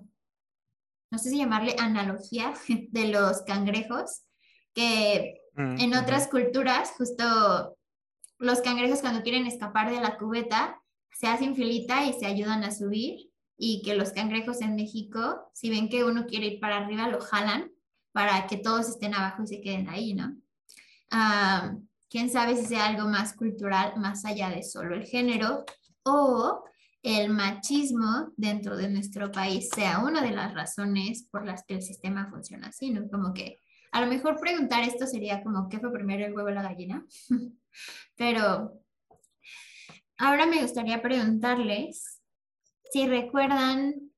[1.10, 4.22] no sé si llamarle analogía de los cangrejos,
[4.74, 7.76] que mm, en otras culturas, justo
[8.38, 10.80] los cangrejos cuando quieren escapar de la cubeta,
[11.12, 15.70] se hacen filita y se ayudan a subir y que los cangrejos en México, si
[15.70, 17.70] ven que uno quiere ir para arriba, lo jalan
[18.12, 20.36] para que todos estén abajo y se queden ahí, ¿no?
[21.10, 21.76] Ah,
[22.10, 25.64] quién sabe si sea algo más cultural, más allá de solo el género,
[26.02, 26.64] o
[27.04, 31.82] el machismo dentro de nuestro país sea una de las razones por las que el
[31.82, 33.06] sistema funciona así, ¿no?
[33.10, 33.60] Como que
[33.92, 37.04] a lo mejor preguntar esto sería como, ¿qué fue primero el huevo o la gallina?
[38.16, 38.80] Pero
[40.16, 42.22] ahora me gustaría preguntarles
[42.90, 44.10] si recuerdan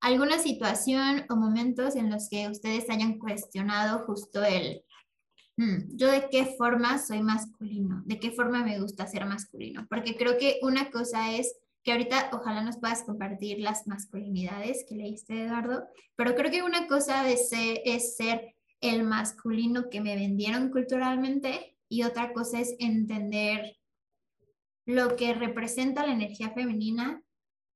[0.00, 4.82] alguna situación o momentos en los que ustedes hayan cuestionado justo el,
[5.88, 10.38] yo de qué forma soy masculino, de qué forma me gusta ser masculino, porque creo
[10.38, 15.84] que una cosa es que ahorita ojalá nos puedas compartir las masculinidades que leíste, Eduardo,
[16.16, 17.38] pero creo que una cosa de
[17.84, 23.76] es ser el masculino que me vendieron culturalmente y otra cosa es entender
[24.86, 27.22] lo que representa la energía femenina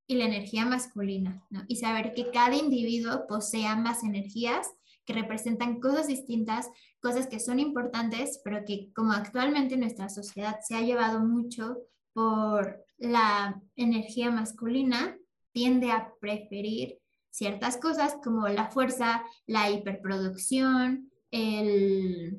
[0.07, 1.47] y la energía masculina.
[1.68, 4.70] Y saber que cada individuo posee ambas energías
[5.05, 10.77] que representan cosas distintas, cosas que son importantes, pero que como actualmente nuestra sociedad se
[10.77, 11.79] ha llevado mucho
[12.12, 15.17] por la energía masculina
[15.53, 16.99] tiende a preferir
[17.31, 22.38] ciertas cosas como la fuerza, la hiperproducción, el,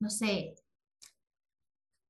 [0.00, 0.56] no sé,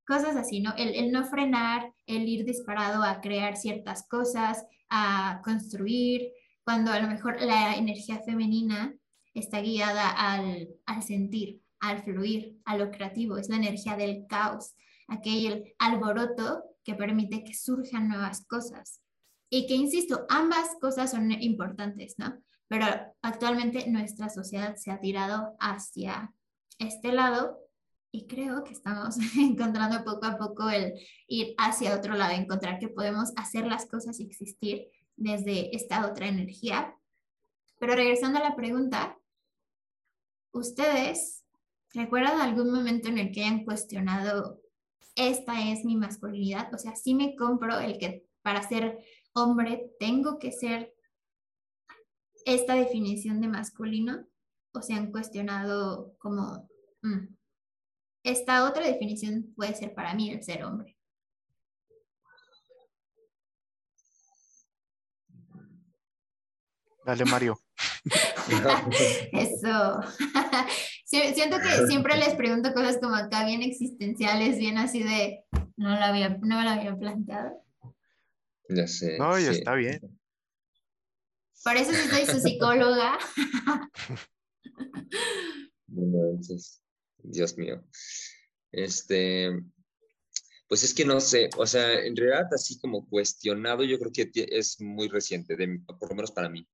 [0.05, 0.73] cosas así, ¿no?
[0.77, 6.31] El, no frenar, el ir disparado a crear ciertas cosas, a construir,
[6.63, 8.95] cuando a lo mejor la energía femenina
[9.39, 14.75] está guiada al, al sentir, al fluir, a lo creativo, es la energía del caos,
[15.07, 19.01] aquel alboroto que permite que surjan nuevas cosas.
[19.49, 22.37] Y que, insisto, ambas cosas son importantes, ¿no?
[22.67, 22.85] Pero
[23.21, 26.33] actualmente nuestra sociedad se ha tirado hacia
[26.79, 27.57] este lado
[28.11, 30.93] y creo que estamos encontrando poco a poco el
[31.27, 36.27] ir hacia otro lado, encontrar que podemos hacer las cosas y existir desde esta otra
[36.27, 36.95] energía.
[37.79, 39.16] Pero regresando a la pregunta,
[40.57, 41.45] ¿ustedes
[41.93, 44.59] recuerdan algún momento en el que hayan cuestionado
[45.17, 48.99] esta es mi masculinidad, o sea, sí me compro el que para ser
[49.33, 50.93] hombre tengo que ser
[52.45, 54.27] esta definición de masculino,
[54.73, 56.69] o se han cuestionado como,
[57.01, 57.35] mm,
[58.23, 60.95] esta otra definición puede ser para mí el ser hombre.
[67.03, 67.59] Dale, Mario.
[69.31, 69.99] Eso.
[71.05, 75.43] Siento que siempre les pregunto cosas como acá bien existenciales, bien así de,
[75.77, 77.63] no, la había, no me lo había planteado.
[78.69, 79.17] Ya sé.
[79.17, 80.01] No, ya está bien.
[81.63, 83.17] Por eso sí soy su psicóloga.
[87.23, 87.83] Dios mío.
[88.71, 89.51] Este,
[90.67, 94.29] pues es que no sé, o sea, en realidad así como cuestionado, yo creo que
[94.35, 96.67] es muy reciente, de, por lo menos para mí.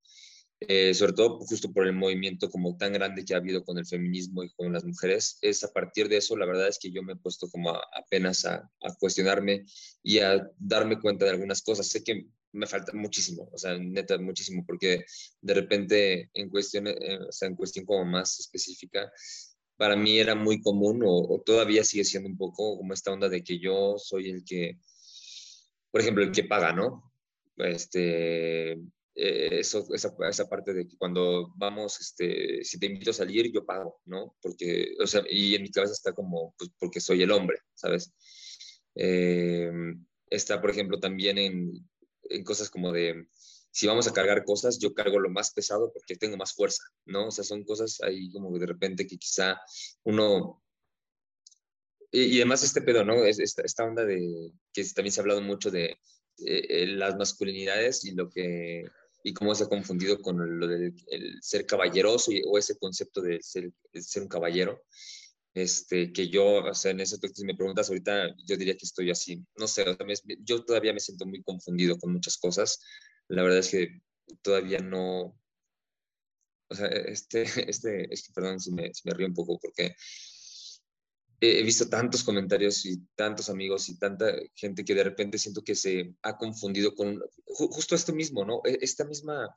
[0.68, 3.86] Eh, sobre todo justo por el movimiento como tan grande que ha habido con el
[3.86, 7.04] feminismo y con las mujeres, es a partir de eso, la verdad es que yo
[7.04, 9.66] me he puesto como apenas a, cuestionarme
[10.02, 11.88] y a darme cuenta de algunas cosas.
[11.88, 15.06] Sé que me falta muchísimo, o sea, neta, muchísimo, porque
[15.42, 19.12] de repente en cuestión, eh, o sea, en cuestión como más específica,
[19.76, 23.28] para mí era muy común o, o todavía sigue siendo un poco como esta onda
[23.28, 24.80] de que yo soy el que,
[25.92, 27.12] por ejemplo, el que paga, ¿no?
[27.58, 28.78] Este,
[29.16, 33.52] eh, eso, esa, esa, parte de que cuando vamos, este, si te invito a salir,
[33.52, 34.36] yo pago, ¿no?
[34.42, 38.12] Porque, o sea, y en mi cabeza está como, pues, porque soy el hombre, ¿sabes?
[38.96, 39.72] Eh,
[40.30, 41.88] está, por ejemplo, también en,
[42.24, 43.28] en, cosas como de,
[43.72, 47.28] si vamos a cargar cosas, yo cargo lo más pesado porque tengo más fuerza, ¿no?
[47.28, 49.60] O sea, son cosas ahí como de repente que quizá
[50.04, 50.64] uno...
[52.12, 53.26] Y, además este pedo, ¿no?
[53.26, 55.98] Es, esta, esta onda de, que también se ha hablado mucho de
[56.46, 58.86] eh, las masculinidades y lo que
[59.24, 63.42] y cómo se ha confundido con lo del el ser caballeroso o ese concepto de
[63.42, 64.84] ser, ser un caballero.
[65.56, 68.86] Este, que yo, o sea, en ese aspecto, si me preguntas ahorita, yo diría que
[68.86, 69.86] estoy así, no sé,
[70.40, 72.80] yo todavía me siento muy confundido con muchas cosas.
[73.28, 74.02] La verdad es que
[74.42, 75.40] todavía no,
[76.70, 79.96] o sea, este, este, es que, perdón si me, si me río un poco, porque
[81.44, 85.76] he visto tantos comentarios y tantos amigos y tanta gente que de repente siento que
[85.76, 88.62] se ha confundido con justo esto mismo, ¿no?
[88.64, 89.54] E, esta misma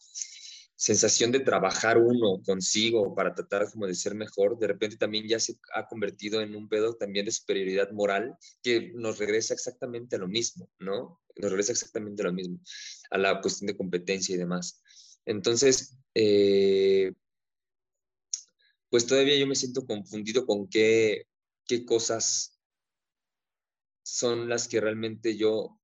[0.75, 5.39] sensación de trabajar uno consigo para tratar como de ser mejor, de repente también ya
[5.39, 10.19] se ha convertido en un pedo también de superioridad moral que nos regresa exactamente a
[10.19, 11.21] lo mismo, ¿no?
[11.37, 12.61] Nos regresa exactamente a lo mismo,
[13.11, 14.83] a la cuestión de competencia y demás.
[15.25, 17.13] Entonces, eh,
[18.91, 21.27] pues todavía yo me siento confundido con qué
[21.67, 22.59] qué cosas
[24.03, 25.81] son las que realmente yo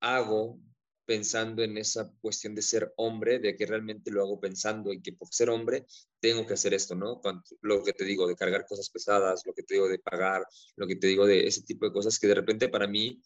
[0.00, 0.60] hago
[1.08, 5.14] pensando en esa cuestión de ser hombre, de que realmente lo hago pensando y que
[5.14, 5.86] por ser hombre
[6.20, 7.20] tengo que hacer esto, ¿no?
[7.62, 10.86] Lo que te digo de cargar cosas pesadas, lo que te digo de pagar, lo
[10.86, 13.22] que te digo de ese tipo de cosas que de repente para mí,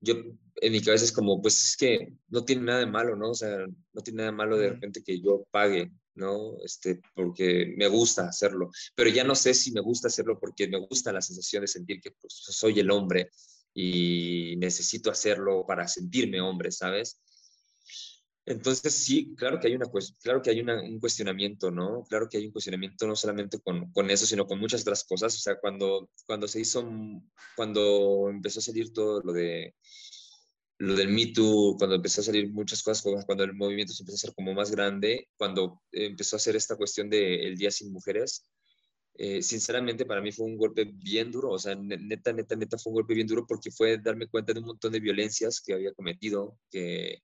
[0.00, 3.32] yo en mi cabeza es como, pues es que no tiene nada de malo, ¿no?
[3.32, 6.56] O sea, no tiene nada de malo de repente que yo pague ¿no?
[6.62, 10.78] Este, porque me gusta hacerlo, pero ya no sé si me gusta hacerlo porque me
[10.78, 13.30] gusta la sensación de sentir que pues, soy el hombre
[13.74, 17.20] y necesito hacerlo para sentirme hombre, ¿sabes?
[18.46, 19.86] Entonces sí, claro que hay, una,
[20.22, 22.04] claro que hay un cuestionamiento, ¿no?
[22.08, 25.34] Claro que hay un cuestionamiento no solamente con, con, eso, sino con muchas otras cosas.
[25.34, 26.88] O sea, cuando, cuando se hizo,
[27.56, 29.74] cuando empezó a salir todo lo de
[30.78, 34.14] lo del Me Too, cuando empezó a salir muchas cosas, cuando el movimiento se empezó
[34.14, 38.44] a hacer como más grande, cuando empezó a hacer esta cuestión del Día Sin Mujeres,
[39.14, 42.90] eh, sinceramente para mí fue un golpe bien duro, o sea, neta, neta, neta fue
[42.90, 45.94] un golpe bien duro porque fue darme cuenta de un montón de violencias que había
[45.94, 47.22] cometido, que,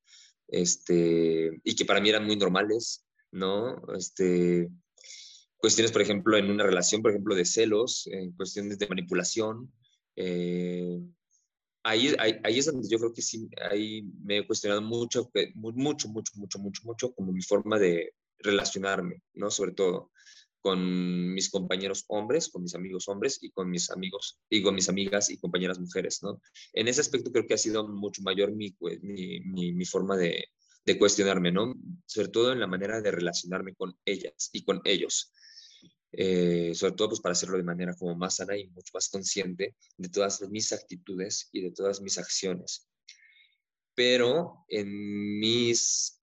[0.49, 3.83] este, y que para mí eran muy normales, ¿no?
[3.95, 4.71] Este,
[5.59, 9.71] cuestiones, por ejemplo, en una relación, por ejemplo, de celos, en cuestiones de manipulación,
[10.17, 10.99] eh,
[11.83, 16.39] ahí, ahí, es donde yo creo que sí, ahí me he cuestionado mucho, mucho, mucho,
[16.39, 19.51] mucho, mucho, mucho, como mi forma de relacionarme, ¿no?
[19.51, 20.11] Sobre todo
[20.61, 24.89] con mis compañeros hombres, con mis amigos hombres y con mis amigos y con mis
[24.89, 26.41] amigas y compañeras mujeres, ¿no?
[26.73, 30.45] En ese aspecto creo que ha sido mucho mayor mi, mi, mi, mi forma de,
[30.85, 31.75] de cuestionarme, ¿no?
[32.07, 35.33] Sobre todo en la manera de relacionarme con ellas y con ellos.
[36.15, 39.77] Eh, sobre todo pues para hacerlo de manera como más sana y mucho más consciente
[39.97, 42.89] de todas mis actitudes y de todas mis acciones.
[43.95, 46.21] Pero en mis...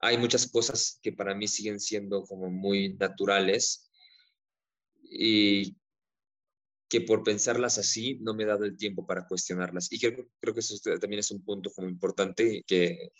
[0.00, 3.90] hay muchas cosas que para mí siguen siendo como muy naturales
[5.02, 5.76] y
[6.88, 9.92] que por pensarlas así no me he dado el tiempo para cuestionarlas.
[9.92, 13.12] Y creo, creo que eso también es un punto como importante que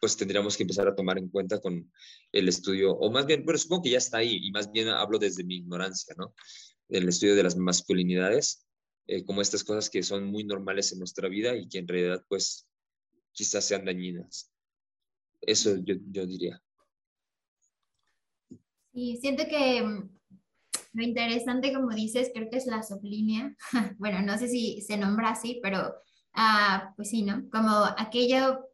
[0.00, 1.90] pues tendríamos que empezar a tomar en cuenta con
[2.32, 5.18] el estudio, o más bien, pero supongo que ya está ahí, y más bien hablo
[5.18, 6.34] desde mi ignorancia, ¿no?
[6.88, 8.66] El estudio de las masculinidades,
[9.06, 12.24] eh, como estas cosas que son muy normales en nuestra vida y que en realidad,
[12.28, 12.68] pues,
[13.32, 14.52] quizás sean dañinas.
[15.40, 16.60] Eso yo, yo diría.
[18.92, 20.10] Sí, siento que mm,
[20.94, 23.54] lo interesante, como dices, creo que es la sublínea.
[23.98, 25.94] bueno, no sé si se nombra así, pero
[26.32, 27.48] ah, pues sí, ¿no?
[27.50, 28.66] Como aquello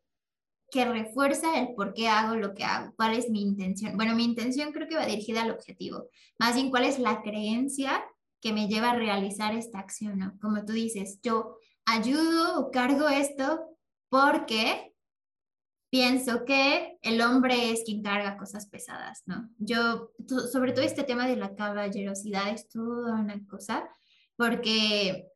[0.73, 3.95] que refuerza el por qué hago lo que hago, cuál es mi intención.
[3.95, 6.09] Bueno, mi intención creo que va dirigida al objetivo,
[6.39, 8.03] más bien cuál es la creencia
[8.41, 10.39] que me lleva a realizar esta acción, ¿no?
[10.41, 13.77] Como tú dices, yo ayudo o cargo esto
[14.09, 14.95] porque
[15.91, 19.51] pienso que el hombre es quien carga cosas pesadas, ¿no?
[19.59, 20.11] Yo,
[20.51, 23.87] sobre todo este tema de la caballerosidad es toda una cosa,
[24.37, 25.29] porque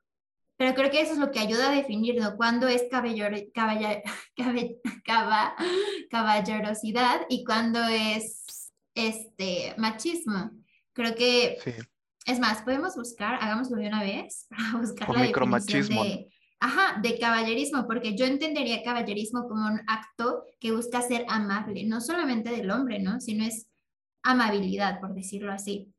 [0.57, 2.37] pero creo que eso es lo que ayuda a definir, ¿no?
[2.37, 2.85] Cuándo es
[6.11, 10.51] caballerosidad y cuándo es este, machismo.
[10.95, 11.59] Creo que,
[12.25, 17.19] es más, podemos buscar, hagámoslo de una vez, para buscar la definición de, ajá, de
[17.19, 22.71] caballerismo, porque yo entendería caballerismo como un acto que busca ser amable, no solamente del
[22.71, 23.21] hombre, ¿no?
[23.21, 23.67] Sino es
[24.23, 25.93] amabilidad, por decirlo así.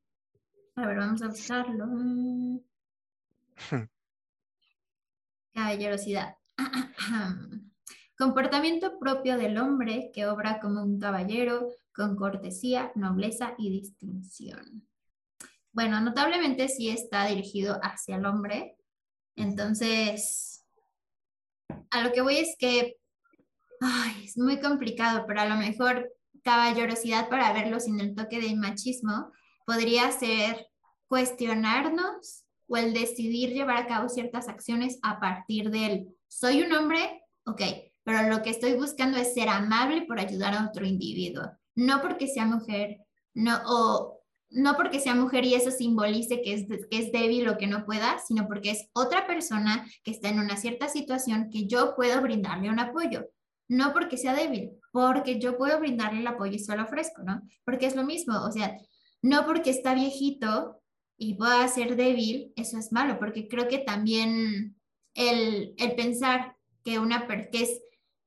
[0.75, 1.85] A ver, vamos a buscarlo.
[5.57, 6.35] Caballerosidad.
[8.15, 14.87] Comportamiento propio del hombre que obra como un caballero con cortesía, nobleza y distinción.
[15.71, 18.77] Bueno, notablemente sí está dirigido hacia el hombre.
[19.35, 20.63] Entonces,
[21.89, 22.97] a lo que voy es que
[24.23, 26.07] es muy complicado, pero a lo mejor
[26.43, 29.31] caballerosidad para verlo sin el toque de machismo
[29.65, 30.67] podría ser
[31.07, 37.23] cuestionarnos o el decidir llevar a cabo ciertas acciones a partir del soy un hombre,
[37.45, 37.61] ok,
[38.03, 41.43] pero lo que estoy buscando es ser amable por ayudar a otro individuo,
[41.75, 42.97] no porque sea mujer,
[43.33, 44.17] no, o
[44.49, 47.85] no porque sea mujer y eso simbolice que es, que es débil o que no
[47.85, 52.21] pueda, sino porque es otra persona que está en una cierta situación que yo puedo
[52.21, 53.25] brindarle un apoyo.
[53.69, 57.41] No porque sea débil, porque yo puedo brindarle el apoyo y se lo ofrezco, ¿no?
[57.65, 58.77] Porque es lo mismo, o sea,
[59.21, 60.81] no porque está viejito
[61.17, 64.77] y pueda ser débil, eso es malo, porque creo que también
[65.15, 67.81] el, el pensar que, una, que, es,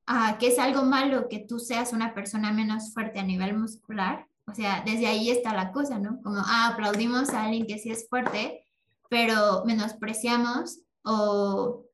[0.09, 4.27] uh, que es algo malo que tú seas una persona menos fuerte a nivel muscular,
[4.45, 6.21] o sea, desde ahí está la cosa, ¿no?
[6.21, 8.65] Como, ah, aplaudimos a alguien que sí es fuerte,
[9.09, 11.85] pero menospreciamos o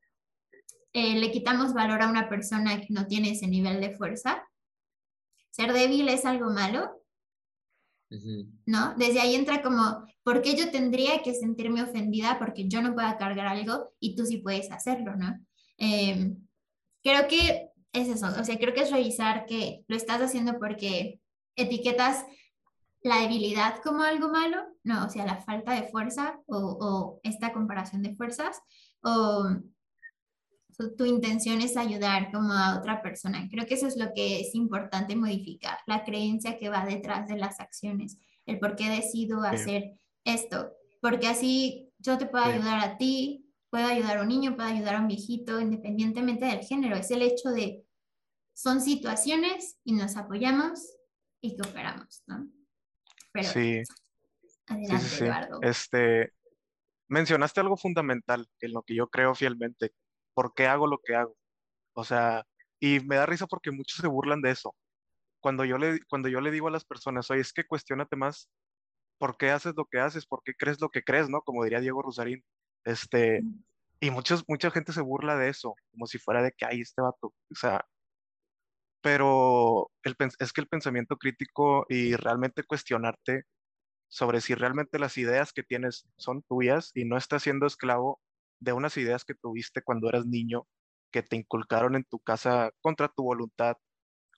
[0.92, 4.42] eh, le quitamos valor a una persona que no tiene ese nivel de fuerza.
[5.50, 7.02] Ser débil es algo malo,
[8.66, 8.94] ¿no?
[8.96, 13.18] Desde ahí entra como, ¿por qué yo tendría que sentirme ofendida porque yo no pueda
[13.18, 15.38] cargar algo y tú sí puedes hacerlo, ¿no?
[15.76, 16.36] Em,
[17.02, 21.20] creo que es eso, o sea, creo que es revisar que lo estás haciendo porque
[21.56, 22.24] etiquetas
[23.02, 27.52] la debilidad como algo malo, no, o sea, la falta de fuerza o, o esta
[27.52, 28.60] comparación de fuerzas,
[29.02, 29.48] o
[30.96, 33.48] tu intención es ayudar como a otra persona.
[33.50, 37.36] Creo que eso es lo que es importante modificar, la creencia que va detrás de
[37.36, 42.96] las acciones, el por qué decido hacer esto, porque así yo te puedo ayudar a
[42.96, 46.96] ti, puedo ayudar a un niño, puedo ayudar a un viejito, independientemente del género.
[46.96, 47.84] Es el hecho de,
[48.54, 50.80] son situaciones y nos apoyamos
[51.40, 52.48] y cooperamos, ¿no?
[53.32, 53.82] Pero, sí.
[54.66, 55.58] Adelante, Eduardo.
[55.62, 56.32] Este,
[57.08, 59.92] mencionaste algo fundamental en lo que yo creo fielmente,
[60.38, 61.36] por qué hago lo que hago.
[61.94, 62.44] O sea,
[62.78, 64.72] y me da risa porque muchos se burlan de eso.
[65.40, 68.48] Cuando yo le, cuando yo le digo a las personas, oye, es que cuestionate más
[69.18, 71.42] por qué haces lo que haces, por qué crees lo que crees, ¿no?
[71.42, 72.44] Como diría Diego Rosarín.
[72.84, 73.42] Este,
[73.98, 77.02] y muchos, mucha gente se burla de eso, como si fuera de que, hay este
[77.02, 77.34] vato.
[77.50, 77.84] O sea,
[79.00, 83.42] pero el, es que el pensamiento crítico y realmente cuestionarte
[84.08, 88.20] sobre si realmente las ideas que tienes son tuyas y no estás siendo esclavo
[88.60, 90.66] de unas ideas que tuviste cuando eras niño,
[91.10, 93.76] que te inculcaron en tu casa contra tu voluntad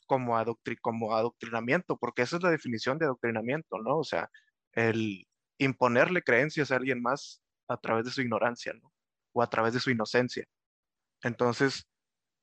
[0.06, 0.36] como,
[0.82, 3.98] como adoctrinamiento, porque esa es la definición de adoctrinamiento, ¿no?
[3.98, 4.30] O sea,
[4.72, 5.26] el
[5.58, 8.92] imponerle creencias a alguien más a través de su ignorancia, ¿no?
[9.32, 10.44] O a través de su inocencia.
[11.22, 11.84] Entonces,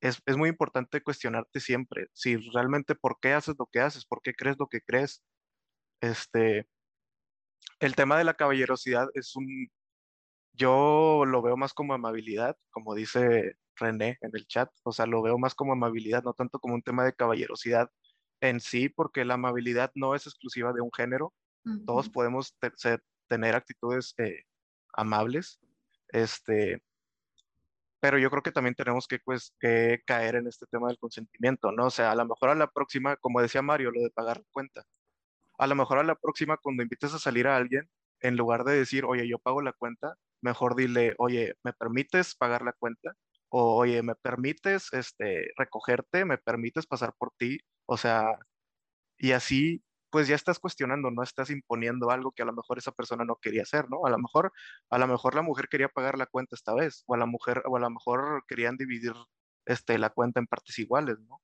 [0.00, 4.22] es, es, muy importante cuestionarte siempre si realmente por qué haces lo que haces, por
[4.22, 5.22] qué crees lo que crees.
[6.00, 6.68] Este,
[7.80, 9.46] el tema de la caballerosidad es un,
[10.58, 15.22] yo lo veo más como amabilidad, como dice René en el chat, o sea, lo
[15.22, 17.90] veo más como amabilidad, no tanto como un tema de caballerosidad
[18.40, 21.32] en sí, porque la amabilidad no es exclusiva de un género,
[21.86, 22.56] todos podemos
[23.28, 24.44] tener actitudes eh,
[24.94, 25.60] amables,
[26.08, 26.82] este,
[28.00, 31.72] pero yo creo que también tenemos que, pues, que caer en este tema del consentimiento,
[31.72, 31.86] ¿no?
[31.86, 34.84] O sea, a lo mejor a la próxima, como decía Mario, lo de pagar cuenta,
[35.58, 37.90] a lo mejor a la próxima cuando invites a salir a alguien,
[38.20, 42.62] en lugar de decir, oye, yo pago la cuenta, mejor dile, oye, ¿me permites pagar
[42.62, 43.14] la cuenta?
[43.50, 46.24] O, oye, ¿me permites este, recogerte?
[46.24, 47.60] ¿Me permites pasar por ti?
[47.86, 48.38] O sea,
[49.18, 52.92] y así, pues ya estás cuestionando, no estás imponiendo algo que a lo mejor esa
[52.92, 54.06] persona no quería hacer, ¿no?
[54.06, 54.52] A lo mejor,
[54.90, 57.62] a lo mejor la mujer quería pagar la cuenta esta vez, o a la mujer,
[57.66, 59.14] o a lo mejor querían dividir
[59.66, 61.42] este, la cuenta en partes iguales, ¿no?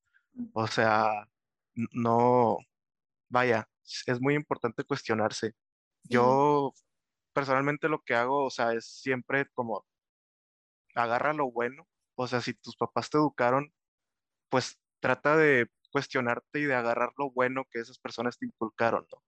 [0.55, 1.29] O sea,
[1.75, 2.59] no,
[3.29, 3.69] vaya,
[4.07, 5.55] es muy importante cuestionarse.
[6.05, 6.73] Yo
[7.35, 9.85] personalmente lo que hago, o sea, es siempre como
[10.95, 13.73] agarra lo bueno, o sea, si tus papás te educaron,
[14.51, 19.23] pues trata de cuestionarte y de agarrar lo bueno que esas personas te inculcaron, ¿no?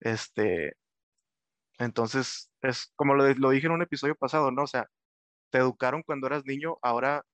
[0.00, 0.76] Este,
[1.78, 4.64] entonces, es como lo, dije en un episodio pasado, ¿no?
[4.64, 4.88] O sea,
[5.50, 7.24] te educaron cuando eras niño, ahora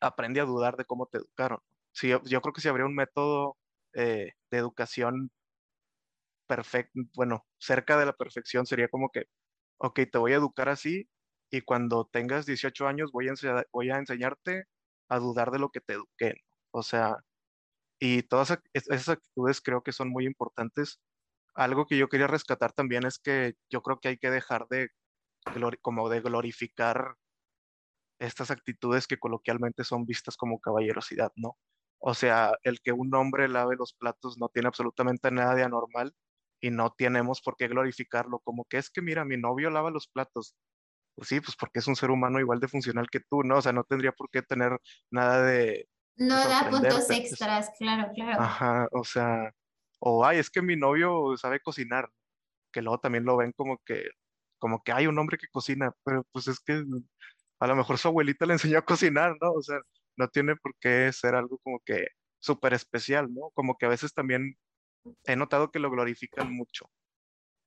[0.00, 1.60] aprende a dudar de cómo te educaron.
[1.92, 3.56] Sí, yo, yo creo que si habría un método
[3.94, 5.30] eh, de educación
[6.50, 9.26] perfecto, bueno, cerca de la perfección sería como que,
[9.78, 11.08] ok, te voy a educar así
[11.50, 14.64] y cuando tengas 18 años voy a, enseñarte
[15.08, 16.34] a dudar de lo que te eduqué.
[16.72, 17.18] O sea,
[18.00, 21.00] y todas esas actitudes creo que son muy importantes.
[21.54, 24.90] Algo que yo quería rescatar también es que yo creo que hay que dejar de,
[25.82, 27.16] como de glorificar
[28.20, 31.58] estas actitudes que coloquialmente son vistas como caballerosidad, ¿no?
[32.00, 36.14] O sea, el que un hombre lave los platos no tiene absolutamente nada de anormal
[36.60, 40.08] y no tenemos por qué glorificarlo, como que es que mira, mi novio lava los
[40.08, 40.54] platos.
[41.14, 43.58] Pues sí, pues porque es un ser humano igual de funcional que tú, ¿no?
[43.58, 44.78] O sea, no tendría por qué tener
[45.10, 45.88] nada de...
[46.16, 48.42] No da puntos extras, claro, claro.
[48.42, 49.52] Ajá, o sea,
[49.98, 52.10] o ay, es que mi novio sabe cocinar,
[52.72, 54.04] que luego también lo ven como que,
[54.58, 56.84] como que hay un hombre que cocina, pero pues es que
[57.60, 59.52] a lo mejor su abuelita le enseñó a cocinar, ¿no?
[59.52, 59.78] O sea,
[60.16, 62.08] no tiene por qué ser algo como que
[62.38, 63.50] súper especial, ¿no?
[63.54, 64.56] Como que a veces también
[65.24, 66.90] he notado que lo glorifican mucho.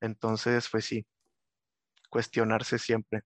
[0.01, 1.05] Entonces, pues sí,
[2.09, 3.21] cuestionarse siempre.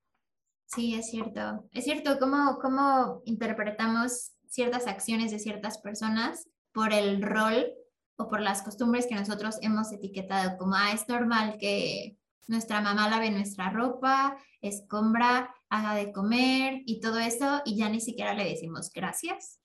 [0.65, 1.67] Sí, es cierto.
[1.71, 7.73] Es cierto cómo, cómo interpretamos ciertas acciones de ciertas personas por el rol
[8.17, 13.09] o por las costumbres que nosotros hemos etiquetado, como, ah, es normal que nuestra mamá
[13.09, 18.45] lave nuestra ropa, escombra, haga de comer y todo eso, y ya ni siquiera le
[18.45, 19.59] decimos gracias,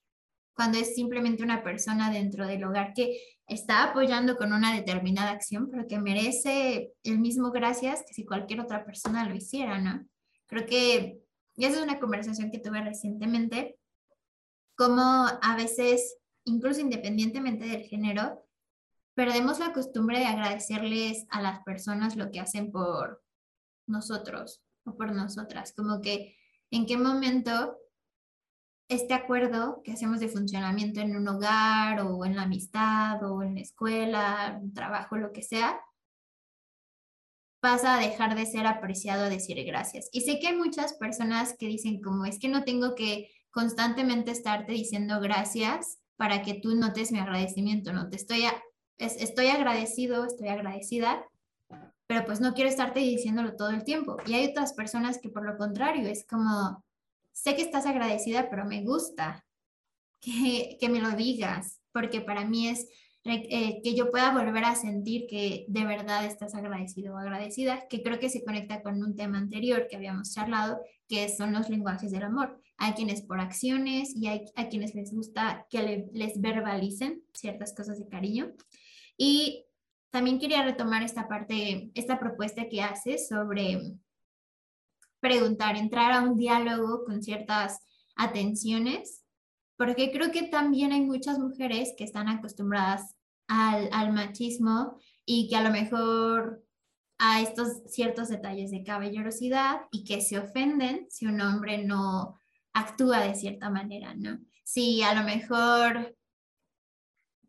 [0.55, 5.69] cuando es simplemente una persona dentro del hogar que está apoyando con una determinada acción,
[5.69, 10.05] pero que merece el mismo gracias que si cualquier otra persona lo hiciera, ¿no?
[10.47, 11.19] Creo que,
[11.55, 13.77] esa es una conversación que tuve recientemente,
[14.75, 18.43] como a veces, incluso independientemente del género,
[19.13, 23.23] perdemos la costumbre de agradecerles a las personas lo que hacen por
[23.85, 26.35] nosotros o por nosotras, como que
[26.71, 27.77] en qué momento
[28.87, 33.55] este acuerdo que hacemos de funcionamiento en un hogar o en la amistad o en
[33.55, 35.79] la escuela, un trabajo, lo que sea,
[37.59, 40.09] pasa a dejar de ser apreciado decir gracias.
[40.11, 44.31] Y sé que hay muchas personas que dicen como es que no tengo que constantemente
[44.31, 48.43] estarte diciendo gracias para que tú notes mi agradecimiento, no te estoy,
[48.97, 51.25] estoy agradecido, estoy agradecida,
[52.05, 54.17] pero pues no quiero estarte diciéndolo todo el tiempo.
[54.25, 56.83] Y hay otras personas que por lo contrario es como,
[57.33, 59.45] sé que estás agradecida, pero me gusta
[60.21, 62.87] que, que me lo digas, porque para mí es
[63.25, 68.03] eh, que yo pueda volver a sentir que de verdad estás agradecido o agradecida, que
[68.03, 72.11] creo que se conecta con un tema anterior que habíamos charlado, que son los lenguajes
[72.11, 72.59] del amor.
[72.77, 77.97] Hay quienes por acciones y hay a quienes les gusta que les verbalicen ciertas cosas
[77.97, 78.51] de cariño.
[79.17, 79.67] Y
[80.09, 83.95] también quería retomar esta parte, esta propuesta que haces sobre
[85.23, 87.79] preguntar, entrar a un diálogo con ciertas
[88.17, 89.23] atenciones,
[89.77, 93.15] porque creo que también hay muchas mujeres que están acostumbradas
[93.47, 96.61] al, al machismo y que a lo mejor
[97.17, 102.37] a estos ciertos detalles de caballerosidad y que se ofenden si un hombre no
[102.73, 104.39] actúa de cierta manera, ¿no?
[104.65, 106.17] Si a lo mejor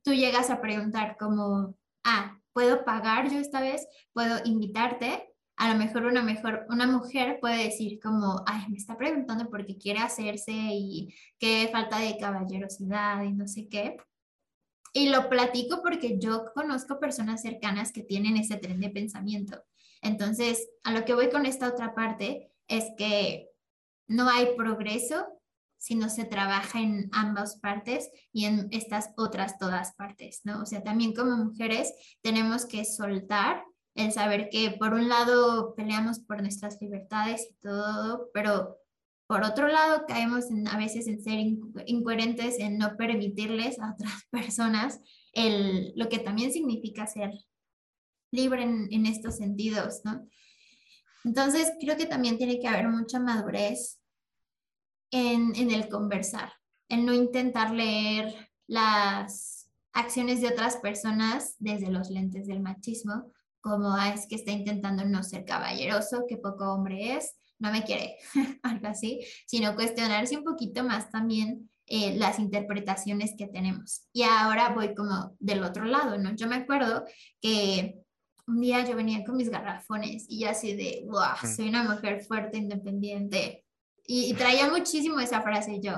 [0.05, 3.85] tú llegas a preguntar como, ah, ¿puedo pagar yo esta vez?
[4.13, 5.34] ¿Puedo invitarte?
[5.57, 9.65] A lo mejor una, mejor, una mujer puede decir como, ay, me está preguntando por
[9.65, 13.97] qué quiere hacerse y qué falta de caballerosidad y no sé qué.
[14.93, 19.63] Y lo platico porque yo conozco personas cercanas que tienen ese tren de pensamiento.
[20.03, 23.49] Entonces, a lo que voy con esta otra parte es que
[24.07, 25.27] no hay progreso
[25.79, 30.63] si no se trabaja en ambas partes y en estas otras todas partes, ¿no?
[30.63, 31.93] O sea, también como mujeres
[32.23, 33.63] tenemos que soltar
[33.95, 38.79] el saber que por un lado peleamos por nuestras libertades y todo, pero
[39.27, 41.39] por otro lado caemos a veces en ser
[41.87, 45.01] incoherentes, en no permitirles a otras personas
[45.33, 47.33] el, lo que también significa ser
[48.31, 50.27] libre en, en estos sentidos, ¿no?
[51.25, 53.99] Entonces, creo que también tiene que haber mucha madurez
[55.11, 56.53] en, en el conversar,
[56.89, 63.33] en no intentar leer las acciones de otras personas desde los lentes del machismo,
[63.65, 68.19] como es que está intentando no ser caballeroso, que poco hombre es, no me quiere,
[68.63, 74.03] algo así, sino cuestionarse un poquito más también eh, las interpretaciones que tenemos.
[74.13, 76.37] Y ahora voy como del otro lado, ¿no?
[76.37, 77.07] Yo me acuerdo
[77.41, 77.95] que
[78.47, 82.23] un día yo venía con mis garrafones y yo así de, wow, soy una mujer
[82.23, 83.65] fuerte, independiente.
[84.07, 85.95] Y, y traía muchísimo esa frase yo,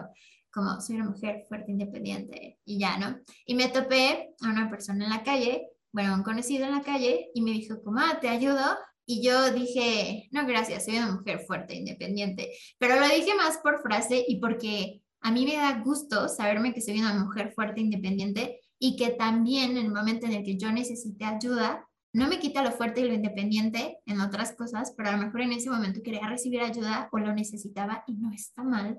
[0.52, 3.18] como soy una mujer fuerte, independiente, y ya, ¿no?
[3.44, 7.30] Y me topé a una persona en la calle bueno, un conocido en la calle
[7.32, 8.76] y me dijo, como, ah, ¿te ayudo?
[9.06, 12.52] Y yo dije, no, gracias, soy una mujer fuerte, independiente.
[12.78, 16.82] Pero lo dije más por frase y porque a mí me da gusto saberme que
[16.82, 20.70] soy una mujer fuerte, independiente y que también en el momento en el que yo
[20.70, 25.12] necesite ayuda, no me quita lo fuerte y lo independiente en otras cosas, pero a
[25.12, 28.98] lo mejor en ese momento quería recibir ayuda o lo necesitaba y no está mal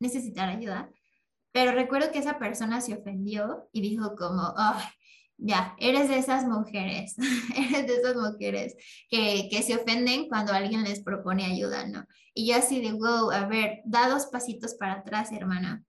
[0.00, 0.88] necesitar ayuda.
[1.52, 4.82] Pero recuerdo que esa persona se ofendió y dijo como, ay,
[5.38, 7.14] ya, eres de esas mujeres,
[7.56, 8.74] eres de esas mujeres
[9.08, 12.04] que, que, se ofenden cuando alguien les propone ayuda, ¿no?
[12.34, 15.84] Y yo así de, wow, a ver, da dos pasitos para atrás, hermana.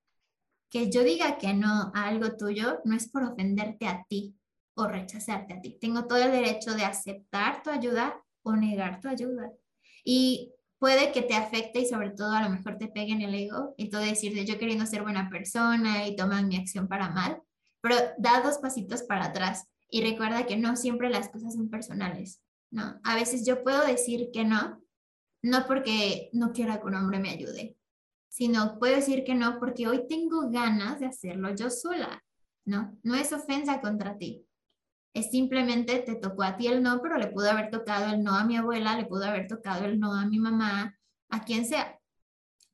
[0.70, 4.36] Que yo diga que no a algo tuyo no es por ofenderte a ti
[4.76, 5.78] o rechazarte a ti.
[5.82, 9.52] Tengo todo el derecho de aceptar tu ayuda o negar tu ayuda.
[10.04, 13.34] Y puede que te afecte y sobre todo a lo mejor te pegue en el
[13.34, 17.10] ego y todo decir de yo queriendo ser buena persona y toman mi acción para
[17.10, 17.42] mal
[17.82, 22.42] pero da dos pasitos para atrás y recuerda que no siempre las cosas son personales,
[22.72, 23.00] ¿no?
[23.04, 24.82] A veces yo puedo decir que no,
[25.42, 27.76] no porque no quiera que un hombre me ayude,
[28.28, 32.24] sino puedo decir que no porque hoy tengo ganas de hacerlo yo sola,
[32.66, 32.98] ¿no?
[33.04, 34.46] No es ofensa contra ti.
[35.14, 38.36] Es simplemente te tocó a ti el no, pero le pudo haber tocado el no
[38.36, 40.96] a mi abuela, le pudo haber tocado el no a mi mamá,
[41.30, 41.99] a quien sea.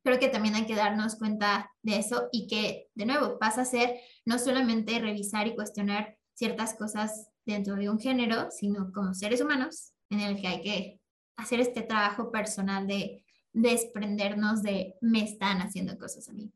[0.05, 3.65] Creo que también hay que darnos cuenta de eso y que, de nuevo, pasa a
[3.65, 9.41] ser no solamente revisar y cuestionar ciertas cosas dentro de un género, sino como seres
[9.41, 11.01] humanos, en el que hay que
[11.37, 16.53] hacer este trabajo personal de desprendernos de me están haciendo cosas a mí.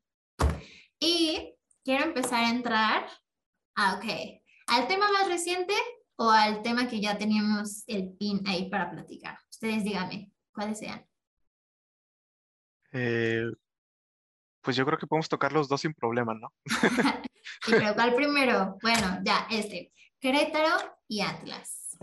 [0.99, 3.07] Y quiero empezar a entrar
[3.73, 4.05] a, ok,
[4.67, 5.73] al tema más reciente
[6.17, 9.39] o al tema que ya teníamos el pin ahí para platicar.
[9.49, 11.08] Ustedes díganme, ¿cuáles sean?
[12.91, 13.45] Eh,
[14.61, 16.53] pues yo creo que podemos tocar los dos sin problema, ¿no?
[17.67, 18.77] ¿Y pero cuál primero?
[18.81, 21.97] Bueno, ya, este, Querétaro y Atlas.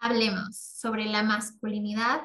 [0.00, 2.22] Hablemos sobre la masculinidad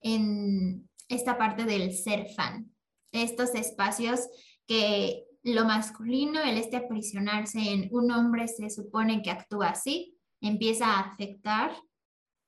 [0.00, 2.72] en esta parte del ser fan.
[3.12, 4.28] Estos espacios
[4.66, 10.86] que lo masculino, el este aprisionarse en un hombre se supone que actúa así, empieza
[10.86, 11.72] a afectar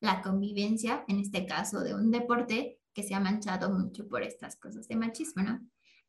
[0.01, 4.57] la convivencia, en este caso de un deporte que se ha manchado mucho por estas
[4.57, 5.61] cosas de machismo, ¿no?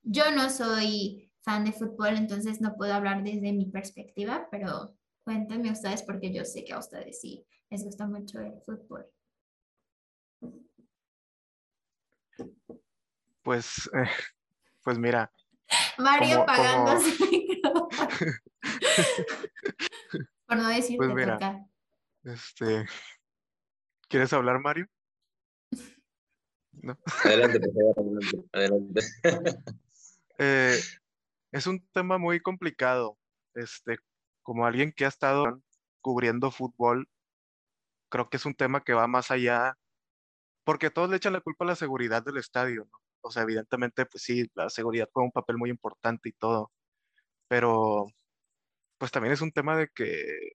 [0.02, 5.70] Yo no soy fan de fútbol, entonces no puedo hablar desde mi perspectiva, pero cuéntenme
[5.72, 9.06] ustedes porque yo sé que a ustedes sí les gusta mucho el fútbol.
[13.44, 14.10] Pues, eh,
[14.82, 15.32] pues mira.
[16.00, 17.12] Mario pagando su
[20.48, 21.70] Por no decir pues mira,
[22.24, 22.88] Este,
[24.08, 24.88] ¿quieres hablar, Mario?
[26.82, 26.98] ¿No?
[27.26, 28.20] Adelante, por favor,
[28.54, 29.02] adelante.
[30.42, 30.80] Eh,
[31.52, 33.18] es un tema muy complicado.
[33.56, 33.98] Este,
[34.42, 35.62] como alguien que ha estado
[36.02, 37.10] cubriendo fútbol,
[38.10, 39.78] creo que es un tema que va más allá,
[40.64, 43.00] porque todos le echan la culpa a la seguridad del estadio, ¿no?
[43.22, 46.72] O sea, evidentemente, pues sí, la seguridad juega un papel muy importante y todo,
[47.50, 48.08] pero
[48.98, 50.54] pues también es un tema de que,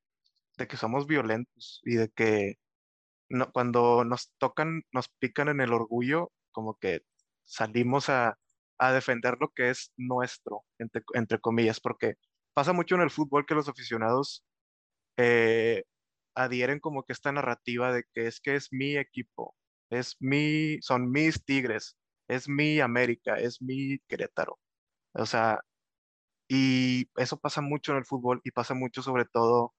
[0.59, 2.59] de que somos violentos y de que
[3.35, 7.03] no, cuando nos tocan, nos pican en el orgullo, como que
[7.45, 8.39] salimos a,
[8.95, 12.17] defender lo que es nuestro, entre, entre, comillas, porque
[12.55, 14.45] pasa mucho en el fútbol que los aficionados
[15.17, 15.85] eh,
[16.35, 19.57] adhieren como que esta narrativa de que es que es mi equipo,
[19.91, 21.97] es mi, son mis Tigres,
[22.29, 24.59] es mi América, es mi Querétaro.
[25.15, 25.61] O sea,
[26.49, 29.75] y eso pasa mucho en el fútbol y pasa mucho sobre todo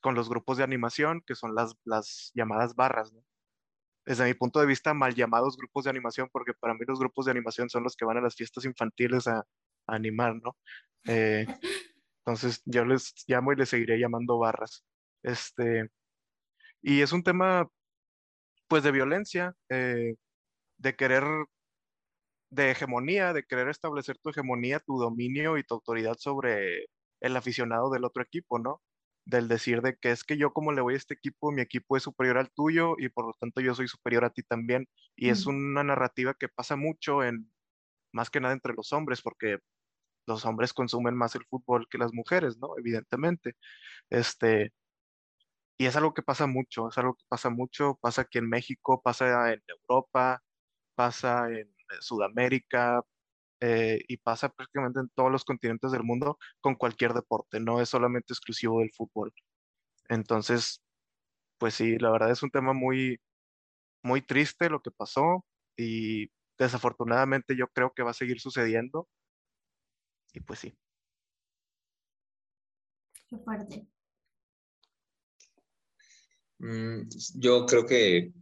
[0.00, 3.22] con los grupos de animación, que son las, llamadas barras, ¿no?
[4.06, 7.26] Desde mi punto de vista, mal llamados grupos de animación, porque para mí los grupos
[7.26, 9.44] de animación son los que van a las fiestas infantiles a,
[9.86, 10.56] animar, ¿no?
[11.06, 11.46] Eh,
[12.20, 14.84] entonces yo les llamo y les seguiré llamando barras.
[15.22, 15.90] Este,
[16.82, 17.68] y es un tema,
[18.68, 20.14] pues, de violencia, eh,
[20.78, 21.24] de querer
[22.50, 26.86] de hegemonía, de querer establecer tu hegemonía, tu dominio y tu autoridad sobre
[27.20, 28.82] el aficionado del otro equipo, ¿no?
[29.24, 31.96] Del decir de que es que yo como le voy a este equipo, mi equipo
[31.96, 34.88] es superior al tuyo y por lo tanto yo soy superior a ti también.
[35.16, 37.50] Y es una narrativa que pasa mucho en,
[38.12, 39.58] más que nada entre los hombres, porque
[40.26, 42.70] los hombres consumen más el fútbol que las mujeres, ¿no?
[42.78, 43.56] Evidentemente.
[44.10, 44.72] Este,
[45.78, 49.00] y es algo que pasa mucho, es algo que pasa mucho, pasa aquí en México,
[49.02, 50.42] pasa en Europa,
[50.94, 53.02] pasa en Sudamérica
[53.60, 57.88] eh, y pasa prácticamente en todos los continentes del mundo con cualquier deporte, no es
[57.88, 59.32] solamente exclusivo del fútbol.
[60.08, 60.82] Entonces,
[61.58, 63.20] pues sí, la verdad es un tema muy,
[64.02, 65.44] muy triste lo que pasó
[65.76, 69.08] y desafortunadamente yo creo que va a seguir sucediendo.
[70.32, 70.76] Y pues sí.
[73.28, 73.86] Qué fuerte.
[76.58, 78.32] Mm, yo creo que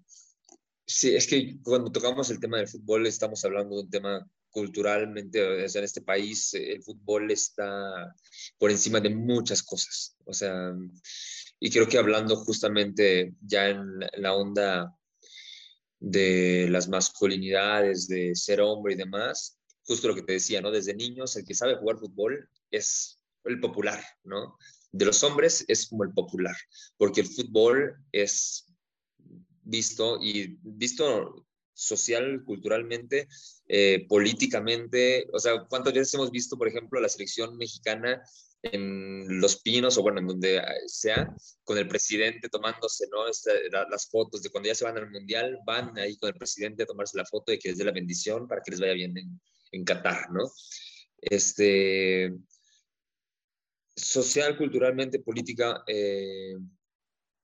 [0.90, 5.42] Sí, es que cuando tocamos el tema del fútbol estamos hablando de un tema culturalmente,
[5.42, 8.14] o en este país el fútbol está
[8.58, 10.16] por encima de muchas cosas.
[10.24, 10.74] O sea,
[11.60, 14.94] y creo que hablando justamente ya en la onda
[16.00, 20.70] de las masculinidades, de ser hombre y demás, justo lo que te decía, ¿no?
[20.70, 24.56] Desde niños el que sabe jugar fútbol es el popular, ¿no?
[24.92, 26.56] De los hombres es como el popular,
[26.96, 28.66] porque el fútbol es
[29.62, 31.46] visto y visto
[31.78, 33.28] social, culturalmente,
[33.68, 35.26] eh, políticamente.
[35.32, 38.22] O sea, ¿cuántas veces hemos visto, por ejemplo, la selección mexicana
[38.62, 43.28] en Los Pinos o bueno, en donde sea, con el presidente tomándose ¿no?
[43.28, 46.82] Este, las fotos de cuando ya se van al Mundial, van ahí con el presidente
[46.82, 49.16] a tomarse la foto y que les dé la bendición para que les vaya bien
[49.16, 50.50] en, en Qatar, ¿no?
[51.20, 52.32] Este,
[53.94, 56.54] social, culturalmente, política eh,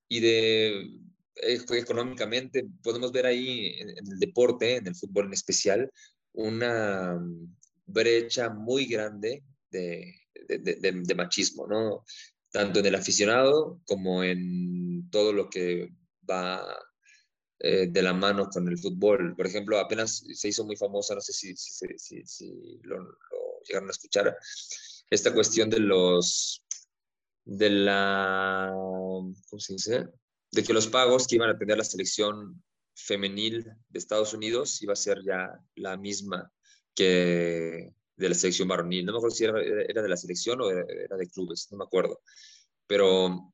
[0.09, 0.91] y de
[1.37, 5.91] económicamente, podemos ver ahí en, el deporte, en el fútbol en especial,
[6.33, 7.19] una
[7.87, 10.15] brecha muy grande de,
[10.49, 12.05] de, machismo, ¿no?
[12.51, 15.91] Tanto en el aficionado como en todo lo que
[16.29, 16.65] va
[17.59, 19.35] eh, de la mano con el fútbol.
[19.37, 22.99] Por ejemplo, apenas se hizo muy famosa, no sé si, si, si, lo,
[23.67, 24.37] llegaron a escuchar,
[25.11, 26.65] esta cuestión de los,
[27.45, 30.09] de la, ¿cómo se dice?
[30.55, 32.63] De que los pagos que iban a tener la selección
[32.95, 36.53] femenil de Estados Unidos iba a ser ya la misma
[36.95, 39.05] que de la selección varonil.
[39.05, 42.21] No me acuerdo si era, de la selección o era de clubes, no me acuerdo.
[42.87, 43.53] Pero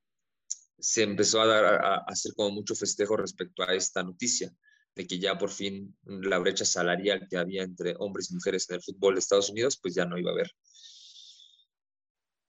[0.78, 4.52] se empezó a, dar, a, hacer como mucho festejo respecto a esta noticia,
[4.94, 8.76] de que ya por fin la brecha salarial que había entre hombres y mujeres en
[8.76, 10.50] el fútbol de Estados Unidos, pues ya no iba a haber.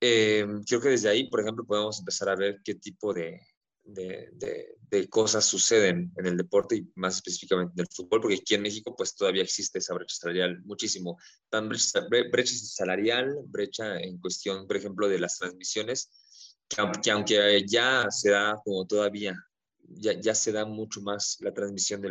[0.02, 3.40] Eh, creo que desde ahí, por ejemplo, podemos empezar a ver qué tipo de,
[3.84, 8.62] de, cosas suceden en el deporte y más específicamente en el fútbol, porque aquí en
[8.62, 11.18] México pues todavía existe esa brecha salarial muchísimo.
[11.50, 16.10] Tan brecha, brecha salarial, brecha en cuestión, por ejemplo, de las transmisiones,
[16.68, 19.36] que, aunque ya se da como todavía,
[19.80, 22.10] ya, ya se da mucho más la transmisión de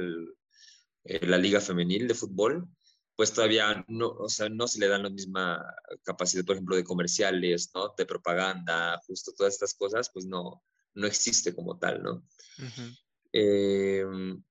[1.05, 2.69] eh, la liga femenil de fútbol,
[3.17, 5.63] pues todavía no, o sea, no se le da la misma
[6.03, 7.93] capacidad, por ejemplo, de comerciales, ¿no?
[7.97, 10.63] De propaganda, justo todas estas cosas, pues no,
[10.95, 12.27] no existe como tal, ¿no?
[13.33, 14.43] Em,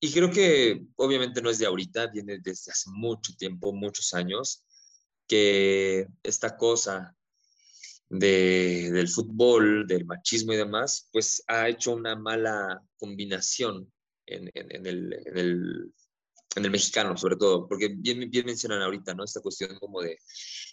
[0.00, 4.64] y creo que obviamente no es de ahorita, viene desde hace mucho tiempo, muchos años,
[5.26, 7.16] que esta cosa
[8.08, 13.92] de, del fútbol, del machismo y demás, pues ha hecho una mala combinación
[14.26, 15.94] en, en, el, en, el,
[16.56, 19.24] en el mexicano, sobre todo, porque bien, bien mencionan ahorita, ¿no?
[19.24, 20.18] Esta cuestión como de,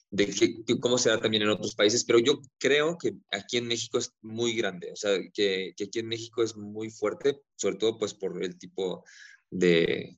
[0.09, 3.67] de que, cómo se da también en otros países, pero yo creo que aquí en
[3.67, 7.75] México es muy grande, o sea, que, que aquí en México es muy fuerte, sobre
[7.77, 9.03] todo pues por el tipo
[9.51, 10.17] de,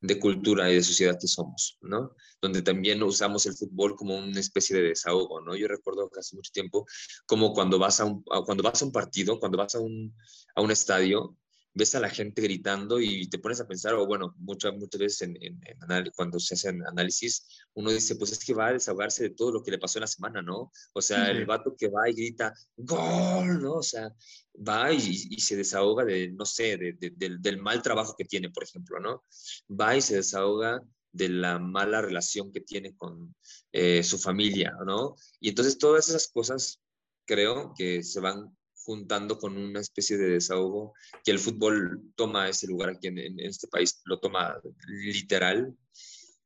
[0.00, 2.14] de cultura y de sociedad que somos, ¿no?
[2.40, 5.56] Donde también usamos el fútbol como una especie de desahogo, ¿no?
[5.56, 6.86] Yo recuerdo que hace mucho tiempo,
[7.26, 10.14] como cuando vas a un, cuando vas a un partido, cuando vas a un,
[10.54, 11.36] a un estadio,
[11.78, 15.22] ves a la gente gritando y te pones a pensar, o bueno, muchas, muchas veces
[15.22, 19.30] en, en, cuando se hacen análisis, uno dice, pues es que va a desahogarse de
[19.30, 20.72] todo lo que le pasó en la semana, ¿no?
[20.92, 23.74] O sea, el vato que va y grita, gol, ¿no?
[23.74, 24.12] O sea,
[24.56, 28.98] va y, se desahoga de, no sé, de, del, mal trabajo que tiene, por ejemplo,
[28.98, 29.24] ¿no?
[29.70, 33.34] Va y se desahoga de la mala relación que tiene con
[33.70, 35.14] eh, su familia, ¿no?
[35.38, 36.80] Y entonces todas esas cosas
[37.24, 38.57] creo que se van
[38.88, 43.68] juntando con una especie de desahogo que el fútbol toma ese lugar aquí en, este
[43.68, 45.76] país, lo toma literal.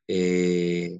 [0.08, 0.98] Eh,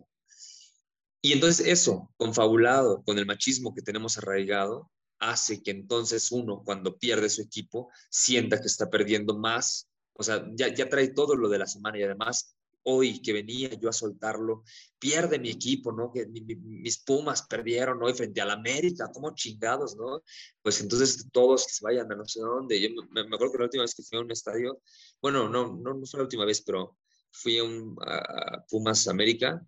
[1.21, 4.89] y entonces eso, confabulado con el machismo que tenemos arraigado,
[5.19, 9.89] hace que entonces uno, cuando pierde su equipo, sienta que está perdiendo más.
[10.13, 13.75] O sea, ya, ya trae todo lo de la semana y además hoy que venía
[13.75, 14.65] yo a soltarlo,
[14.99, 16.13] pierde mi equipo, ¿no?
[16.13, 20.23] Que mis Pumas perdieron hoy frente al América, como chingados, ¿no?
[20.63, 22.81] Pues entonces todos que se vayan a no sé dónde.
[22.81, 24.81] Yo me, acuerdo que la última vez que fui a un estadio,
[25.21, 26.97] bueno, no, no, no fue la última vez, pero
[27.31, 29.65] fui a, Pumas América.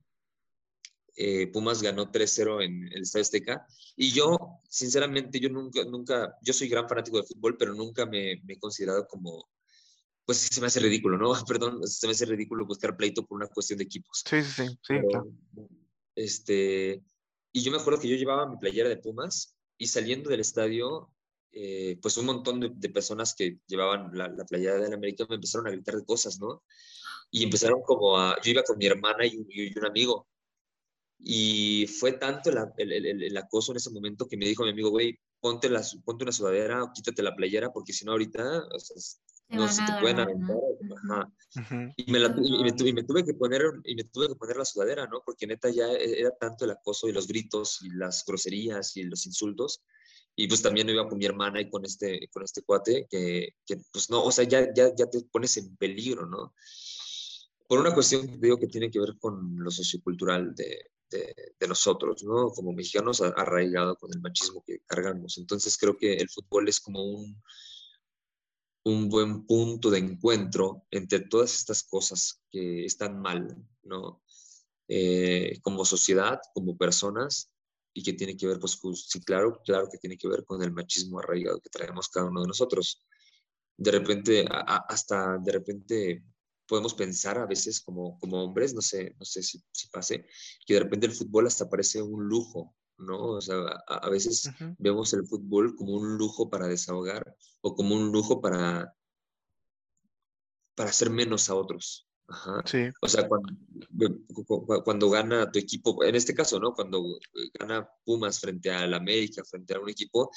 [1.17, 4.37] Eh, Pumas ganó 3-0 en el Estadio Azteca y yo,
[4.69, 8.59] sinceramente, yo nunca, nunca, yo soy gran fanático de fútbol, pero nunca me, me he
[8.59, 9.49] considerado como
[10.25, 11.33] pues se me hace ridículo, ¿no?
[11.49, 14.23] Perdón, se me hace ridículo buscar pleito por una cuestión de equipos.
[14.29, 14.77] Sí, sí, sí.
[14.83, 14.95] sí
[16.15, 17.03] Este,
[17.53, 21.11] y yo me acuerdo que yo llevaba mi playera de Pumas y saliendo del estadio,
[21.53, 25.67] eh, pues un montón de, personas que llevaban la, la playera del América me empezaron
[25.69, 26.63] a gritar de cosas, ¿no?
[27.31, 30.29] Y empezaron como a, yo iba con mi hermana y un, y un amigo.
[31.19, 34.91] Y fue tanto el, el, el, acoso en ese momento que me dijo mi amigo,
[34.91, 38.97] güey, ponte, la, ponte una sudadera, quítate la playera, porque si no ahorita o sea,
[39.55, 40.57] no se te pueden aventar.
[41.97, 45.23] y, me tuve, que poner, y me tuve que poner la sudadera, ¿no?
[45.25, 49.05] Porque neta ya e, era tanto el acoso y los gritos y las groserías y
[49.05, 49.83] los insultos.
[50.37, 53.79] Y pues también iba con mi hermana y con este, con este cuate que, que
[53.93, 56.55] pues no, o sea, ya, ya, ya te pones en peligro, ¿no?
[57.69, 62.23] Por una cuestión, digo, que tiene que ver con lo sociocultural de, de, de, nosotros,
[62.25, 62.51] ¿no?
[62.51, 65.39] Como mexicanos arraigado con el machismo que cargamos.
[65.39, 67.41] Entonces creo que el fútbol es como un,
[68.85, 74.23] un buen punto de encuentro entre todas estas cosas que están mal, ¿no?
[74.89, 77.51] Eh, como sociedad, como personas,
[77.95, 80.73] y que tiene que ver, pues, sí, claro, claro que tiene que ver con el
[80.73, 83.07] machismo arraigado que traemos cada uno de nosotros.
[83.77, 86.25] De repente, hasta de repente
[86.67, 90.27] podemos pensar a veces como, como hombres, no sé, no sé si, si pase,
[90.67, 93.19] que de repente el fútbol hasta parece un lujo, ¿no?
[93.19, 98.13] O sea, a, veces vemos el fútbol como un lujo para desahogar o como un
[98.13, 98.95] lujo para,
[100.75, 102.09] para hacer menos a otros,
[102.65, 102.87] Sí.
[103.03, 103.53] O sea, cuando,
[104.83, 106.73] cuando gana tu equipo, en este caso, ¿no?
[106.73, 107.05] Cuando
[107.59, 110.31] gana Pumas frente al América, frente a un equipo,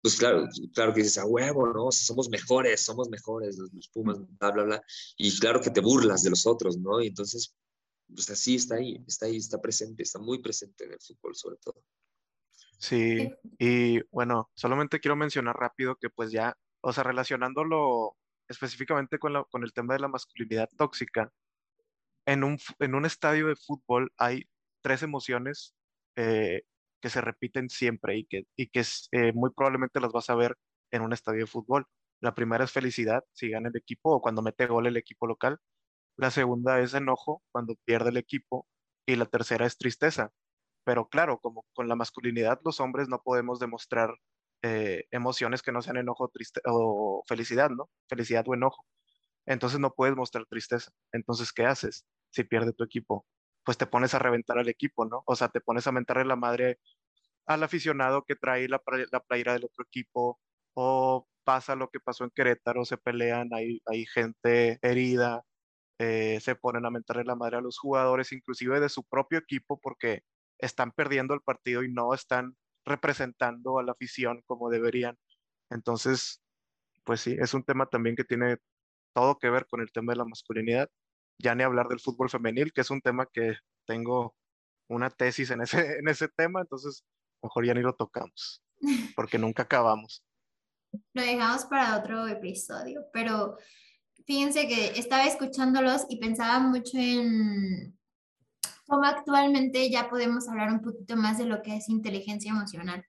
[0.00, 1.90] pues claro, claro que dices, a huevo, ¿no?
[1.90, 4.82] somos mejores, somos mejores, los, Pumas, bla, bla, bla.
[5.16, 7.02] Y claro que te burlas de los otros, ¿no?
[7.02, 7.54] Y entonces,
[8.08, 11.56] pues así está ahí, está ahí, está presente, está muy presente en el fútbol sobre
[11.56, 11.82] todo.
[12.78, 18.16] Sí, y bueno, solamente quiero mencionar rápido que pues ya, o sea, relacionándolo
[18.48, 21.32] específicamente con, con el tema de la masculinidad tóxica,
[22.26, 24.44] en un, en un estadio de fútbol hay
[24.82, 25.74] tres emociones
[26.16, 26.62] eh,
[27.00, 30.56] que se repiten siempre y que, y que eh, muy probablemente las vas a ver
[30.90, 31.86] en un estadio de fútbol.
[32.20, 35.58] La primera es felicidad, si gana el equipo o cuando mete gol el equipo local.
[36.18, 38.66] La segunda es enojo, cuando pierde el equipo.
[39.06, 40.32] Y la tercera es tristeza.
[40.84, 44.14] Pero claro, como con la masculinidad, los hombres no podemos demostrar
[44.62, 47.90] eh, emociones que no sean enojo triste, o felicidad, ¿no?
[48.08, 48.84] Felicidad o enojo.
[49.46, 50.90] Entonces no puedes mostrar tristeza.
[51.12, 53.26] Entonces, ¿qué haces si pierde tu equipo?
[53.64, 55.22] Pues te pones a reventar al equipo, ¿no?
[55.26, 56.80] O sea, te pones a mentarle la madre
[57.46, 60.40] al aficionado que trae la, la playera del otro equipo,
[60.74, 65.44] o pasa lo que pasó en Querétaro, se pelean, hay, hay gente herida,
[65.98, 69.80] eh, se ponen a mentarle la madre a los jugadores, inclusive de su propio equipo,
[69.80, 70.22] porque
[70.58, 75.16] están perdiendo el partido y no están representando a la afición como deberían.
[75.70, 76.40] Entonces,
[77.04, 78.58] pues sí, es un tema también que tiene
[79.14, 80.88] todo que ver con el tema de la masculinidad.
[81.38, 84.34] Ya ni hablar del fútbol femenil, que es un tema que tengo
[84.88, 87.04] una tesis en ese, en ese tema, entonces
[87.42, 88.62] mejor ya ni lo tocamos,
[89.14, 90.24] porque nunca acabamos.
[91.12, 93.58] Lo dejamos para otro episodio, pero
[94.28, 97.98] fíjense que estaba escuchándolos y pensaba mucho en
[98.86, 103.02] cómo actualmente ya podemos hablar un poquito más de lo que es inteligencia emocional.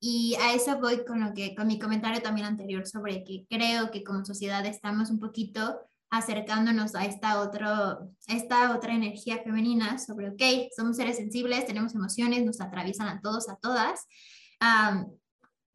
[0.00, 3.92] Y a eso voy con lo que con mi comentario también anterior sobre que creo
[3.92, 10.30] que como sociedad estamos un poquito acercándonos a esta, otro, esta otra energía femenina sobre,
[10.30, 10.42] ok,
[10.76, 14.06] somos seres sensibles, tenemos emociones, nos atraviesan a todos, a todas.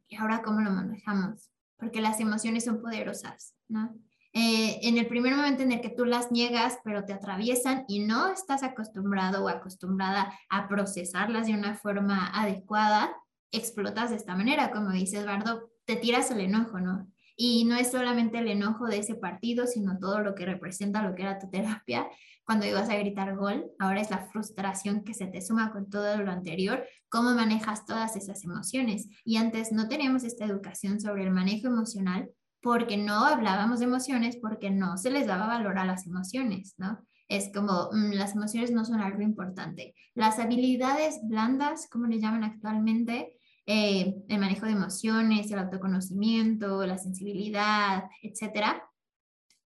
[0.08, 1.50] y ahora, ¿cómo lo manejamos?
[1.78, 3.94] Porque las emociones son poderosas, ¿no?
[4.32, 8.00] Eh, en el primer momento en el que tú las niegas, pero te atraviesan y
[8.00, 13.12] no estás acostumbrado o acostumbrada a procesarlas de una forma adecuada,
[13.50, 17.08] explotas de esta manera, como dice Eduardo, te tiras el enojo, ¿no?
[17.36, 21.14] Y no es solamente el enojo de ese partido, sino todo lo que representa lo
[21.14, 22.06] que era tu terapia.
[22.44, 26.18] Cuando ibas a gritar gol, ahora es la frustración que se te suma con todo
[26.18, 29.08] lo anterior, cómo manejas todas esas emociones.
[29.24, 34.36] Y antes no teníamos esta educación sobre el manejo emocional porque no hablábamos de emociones,
[34.36, 36.98] porque no se les daba valor a las emociones, ¿no?
[37.28, 39.94] Es como mm, las emociones no son algo importante.
[40.14, 43.36] Las habilidades blandas, como le llaman actualmente,
[43.66, 48.82] eh, el manejo de emociones, el autoconocimiento, la sensibilidad, etcétera,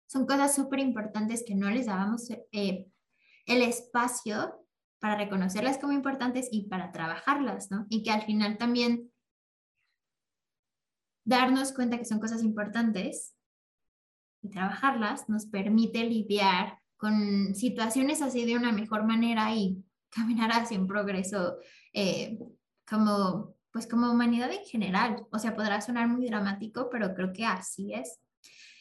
[0.08, 2.88] son cosas súper importantes que no les dábamos eh,
[3.46, 4.60] el espacio
[5.00, 7.86] para reconocerlas como importantes y para trabajarlas, ¿no?
[7.90, 9.12] Y que al final también
[11.26, 13.34] darnos cuenta que son cosas importantes
[14.42, 20.80] y trabajarlas nos permite lidiar con situaciones así de una mejor manera y caminar hacia
[20.80, 21.58] un progreso
[21.94, 22.38] eh,
[22.88, 25.26] como, pues como humanidad en general.
[25.32, 28.20] O sea, podrá sonar muy dramático, pero creo que así es.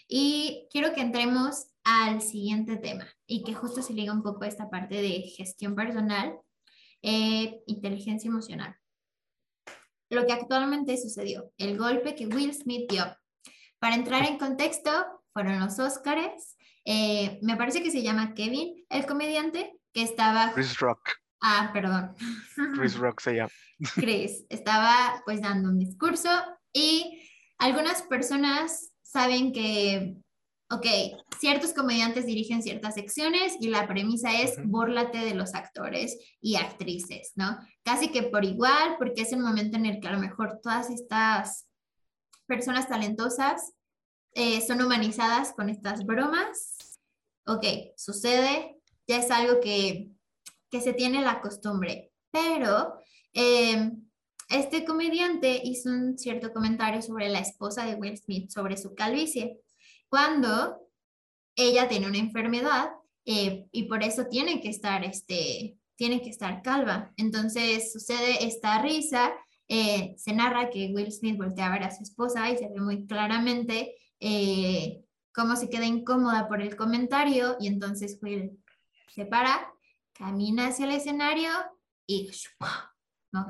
[0.09, 4.49] Y quiero que entremos al siguiente tema y que justo se liga un poco a
[4.49, 6.37] esta parte de gestión personal,
[7.01, 8.77] eh, inteligencia emocional
[10.13, 13.05] lo que actualmente sucedió, el golpe que Will Smith dio.
[13.79, 14.91] Para entrar en contexto,
[15.33, 16.57] fueron los Óscares.
[16.85, 20.53] Eh, me parece que se llama Kevin, el comediante, que estaba...
[20.53, 21.13] Chris Rock.
[21.41, 22.15] Ah, perdón.
[22.75, 23.51] Chris Rock se llama.
[23.95, 26.29] Chris estaba pues dando un discurso
[26.73, 27.23] y
[27.59, 30.17] algunas personas saben que
[30.73, 30.87] ok,
[31.39, 37.33] ciertos comediantes dirigen ciertas secciones y la premisa es bórlate de los actores y actrices,
[37.37, 37.59] ¿no?
[37.83, 40.89] Casi que por igual, porque es el momento en el que a lo mejor todas
[40.89, 41.69] estas
[42.47, 43.75] personas talentosas
[44.35, 46.99] eh, son humanizadas con estas bromas.
[47.47, 47.65] Ok,
[47.97, 50.09] sucede, ya es algo que,
[50.71, 52.95] que se tiene la costumbre, pero
[53.35, 54.09] em,
[54.49, 59.59] este comediante hizo un cierto comentario sobre la esposa de Will Smith, sobre su calvicie
[60.13, 60.91] cuando
[61.57, 62.91] ella tiene una enfermedad
[63.25, 67.15] eh, y por eso tiene que estar, este, tiene que estar calva.
[67.17, 69.33] Entonces sucede esta risa,
[69.69, 72.79] eh, se narra que Will Smith voltea a ver a su esposa y se ve
[72.79, 75.03] muy claramente eh,
[75.33, 78.63] cómo se queda incómoda por el comentario y entonces Will
[79.15, 79.73] se para,
[80.13, 81.53] camina hacia el escenario
[82.07, 82.31] y
[83.33, 83.47] no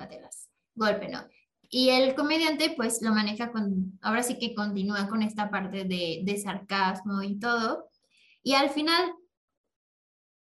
[0.76, 1.26] golpe, ¿no?
[1.74, 6.38] Y el comediante pues lo maneja con, ahora sí que continúa con esta parte de,
[6.44, 7.88] sarcasmo y todo.
[8.42, 9.14] Y al final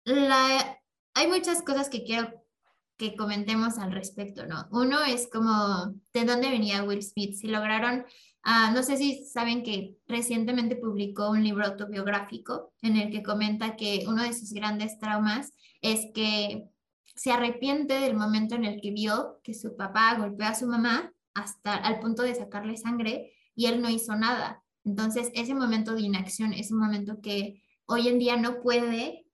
[0.04, 0.80] la,
[1.14, 2.28] hay muchas cosas que quiero
[2.96, 4.66] que comentemos al respecto, ¿no?
[4.72, 8.04] Uno es como de dónde venía Will Smith, si lograron,
[8.42, 13.76] ah, no sé si saben que recientemente publicó un libro autobiográfico en el que comenta
[13.76, 15.52] que uno de sus grandes traumas
[15.82, 16.64] es que
[17.14, 21.12] se arrepiente del momento en el que vio que su papá golpeó a su mamá
[21.34, 24.62] hasta al punto de sacarle sangre y él no hizo nada.
[24.84, 29.26] Entonces, ese momento de inacción es un momento que hoy en día no puede,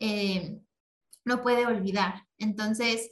[0.00, 0.58] eh,
[1.24, 2.26] no puede olvidar.
[2.38, 3.10] Entonces,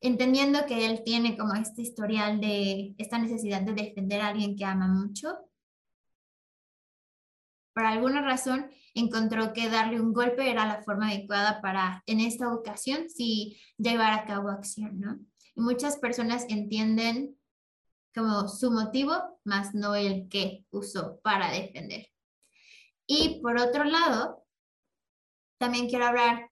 [0.00, 4.64] entendiendo que él tiene como este historial de esta necesidad de defender a alguien que
[4.64, 5.47] ama mucho,
[7.78, 12.52] por alguna razón encontró que darle un golpe era la forma adecuada para, en esta
[12.52, 15.20] ocasión, sí llevar a cabo acción, ¿no?
[15.54, 17.38] Y muchas personas entienden
[18.12, 19.14] como su motivo,
[19.44, 22.08] más no el que usó para defender.
[23.06, 24.44] Y por otro lado,
[25.58, 26.50] también quiero hablar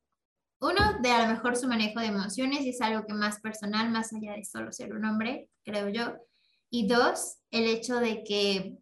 [0.61, 3.91] uno, de a lo mejor su manejo de emociones, y es algo que más personal,
[3.91, 6.15] más allá de solo ser un hombre, creo yo.
[6.71, 8.79] Y dos, el hecho de que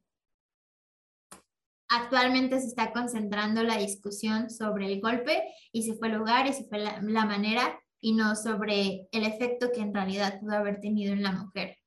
[1.89, 6.53] actualmente se está concentrando la discusión sobre el golpe y si fue el lugar y
[6.53, 11.13] si fue la, manera y no sobre el efecto que en realidad pudo haber tenido
[11.13, 11.79] en la mujer,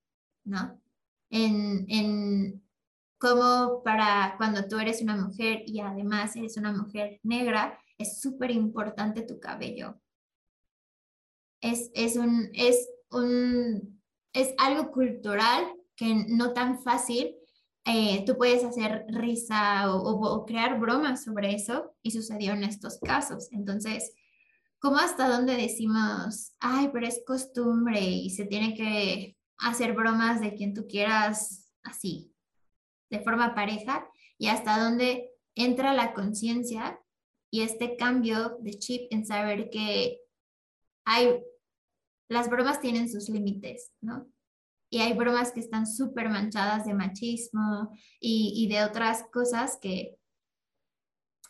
[0.44, 0.82] ¿no?
[1.30, 2.64] En, en
[3.18, 8.52] cómo para cuando tú eres una mujer y además eres una mujer negra, es súper
[8.52, 10.00] importante tu cabello.
[11.62, 14.02] Es, es, un, es, un,
[14.34, 17.36] es algo cultural que no tan fácil.
[17.90, 23.48] Eh, tú puedes hacer risa o, crear bromas sobre eso y sucedió en estos casos.
[23.54, 24.14] Entonces,
[24.80, 30.54] ¿cómo hasta dónde decimos, ay, pero es costumbre y se tiene que hacer bromas de
[30.54, 32.36] quien tú quieras así,
[33.10, 34.06] de forma pareja?
[34.38, 37.00] Y hasta dónde entra la conciencia
[37.50, 40.20] y este cambio de chip en saber que
[41.06, 41.42] hay,
[42.28, 44.28] las bromas tienen sus límites, ¿no?
[44.90, 50.18] Y hay bromas que están súper manchadas de machismo y, y de otras cosas que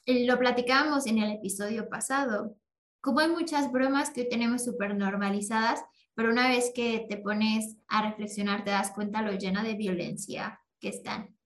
[0.05, 2.55] lo platicábamos en el episodio pasado.
[3.01, 5.83] Como hay muchas bromas que hoy tenemos súper normalizadas,
[6.15, 10.59] pero una vez que te pones a reflexionar te das cuenta lo llena de violencia
[10.79, 11.37] que están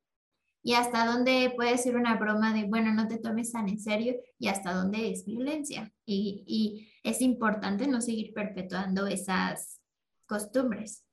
[0.63, 4.15] y hasta dónde puede ser una broma de, bueno, no te tomes tan en serio
[4.37, 5.91] y hasta dónde es violencia.
[6.05, 9.81] Y, y es importante no seguir perpetuando esas
[10.27, 11.03] costumbres.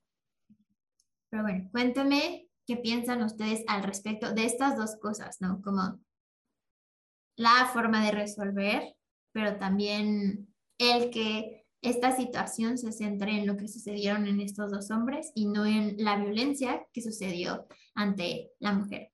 [1.31, 5.61] Pero bueno, cuéntame qué piensan ustedes al respecto de estas dos cosas, ¿no?
[5.63, 6.01] Como
[7.37, 8.97] la forma de resolver,
[9.33, 14.91] pero también el que esta situación se centre en lo que sucedieron en estos dos
[14.91, 19.13] hombres y no en la violencia que sucedió ante la mujer.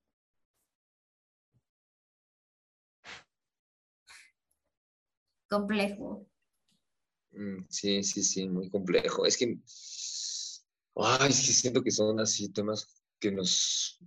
[5.55, 6.27] complejo.
[7.33, 9.27] Mm, sí, sí, sí, muy complejo.
[9.27, 9.59] Es que,
[10.97, 12.87] ay, que siento que son así temas
[13.19, 13.99] que nos,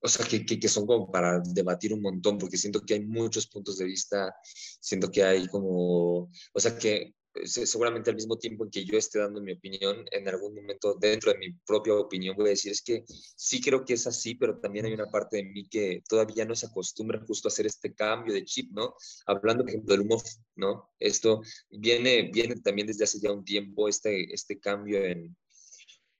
[0.00, 3.04] o sea, que, que, que, son como para debatir un montón, porque siento que hay
[3.04, 4.34] muchos puntos de vista,
[4.80, 9.18] siento que hay como, o sea, que seguramente al mismo tiempo en que yo esté
[9.18, 12.82] dando mi opinión, en algún momento dentro de mi propia opinión voy a decir, es
[12.82, 16.44] que sí creo que es así, pero también hay una parte de mí que todavía
[16.44, 18.94] no se acostumbra justo a hacer este cambio de chip, ¿no?
[19.26, 20.22] Hablando, por ejemplo, del humor,
[20.54, 20.90] ¿no?
[20.98, 25.36] Esto viene, viene también desde hace ya un tiempo, este, este cambio en,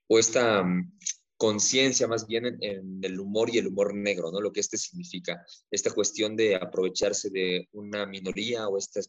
[0.09, 0.65] o esta
[1.37, 4.41] conciencia más bien en, el humor y el humor negro, ¿no?
[4.41, 5.45] Lo que este significa.
[5.71, 9.01] Esta cuestión de aprovecharse de una minoría o esta,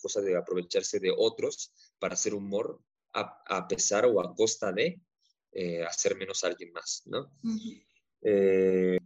[0.00, 2.80] cosa de aprovecharse de otros para hacer humor
[3.12, 4.98] a, pesar o a costa de
[5.52, 7.30] eh, hacer menos a alguien más, ¿no?
[8.22, 8.98] Eh,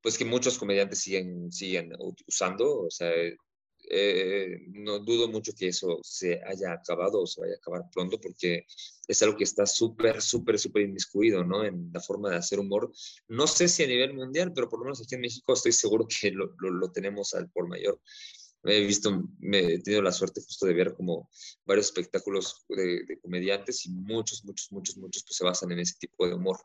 [0.00, 1.92] pues que muchos comediantes siguen, siguen
[2.28, 3.10] usando, o sea,
[3.88, 8.20] eh, no dudo mucho que eso se haya acabado o se vaya a acabar pronto
[8.20, 8.66] porque
[9.06, 11.64] es algo que está súper, súper, súper inmiscuido, ¿no?
[11.64, 12.92] En la forma de hacer humor.
[13.28, 16.06] No sé si a nivel mundial, pero por lo menos aquí en México estoy seguro
[16.08, 18.00] que lo, lo, tenemos al por mayor.
[18.64, 21.30] He visto, me he tenido la suerte justo de ver como
[21.64, 26.26] varios espectáculos de, comediantes y muchos, muchos, muchos, muchos pues se basan en ese tipo
[26.26, 26.58] de humor.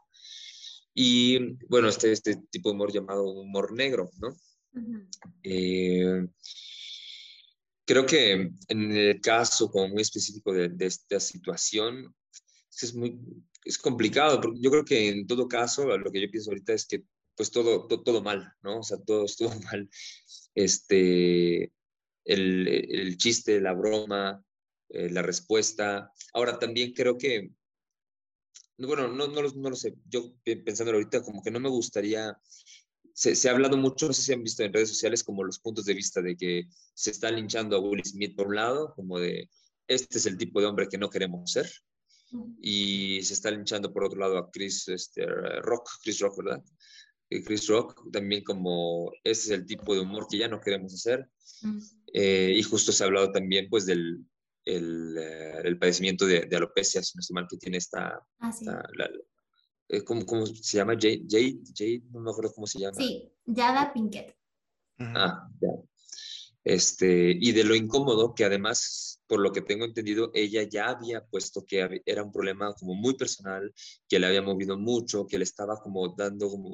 [0.95, 4.35] Y bueno, este, este tipo de humor llamado humor negro, ¿no?
[5.43, 6.27] eh,
[7.91, 12.15] creo que en el caso como muy específico de, esta situación,
[12.81, 13.19] es muy
[13.65, 16.87] es complicado, porque yo creo que en todo caso, lo que yo pienso ahorita es
[16.87, 17.03] que
[17.35, 18.79] pues todo, todo, mal, ¿no?
[18.79, 19.89] O sea, todo estuvo mal.
[20.55, 21.71] Este,
[22.23, 24.41] el, el chiste, la broma,
[24.89, 26.13] eh, la respuesta.
[26.33, 27.51] Ahora, también creo que,
[28.77, 32.39] bueno, no, no, no, lo sé, yo pensándolo ahorita, como que no me gustaría
[33.21, 35.85] se, ha hablado mucho, no sé si han visto en redes sociales, como los puntos
[35.85, 39.47] de vista de que se está linchando a Will Smith por un lado, como de
[39.87, 41.69] este es el tipo de hombre que no queremos ser,
[42.61, 46.63] y se está linchando por otro lado a Chris este, Rock, Chris Rock, ¿verdad?
[47.45, 51.29] Chris Rock también como este es el tipo de humor que ya no queremos hacer.
[52.13, 54.25] Eh, y justo se ha hablado también pues del
[54.65, 58.51] el, eh, el padecimiento de, de, alopecia, si no estoy mal, que tiene esta, ah,
[58.51, 58.65] sí.
[59.91, 60.93] Eh, ¿cómo, ¿cómo, se llama?
[60.93, 62.95] Jade, Jade, Jade, no me acuerdo cómo se llama.
[62.95, 64.33] Sí, Yada Pinkett.
[64.99, 65.69] Ah, ya.
[66.63, 71.25] Este, y de lo incómodo que además, por lo que tengo entendido, ella ya había
[71.25, 73.73] puesto que era un problema como muy personal,
[74.07, 76.71] que le había movido mucho, que le estaba como dando como,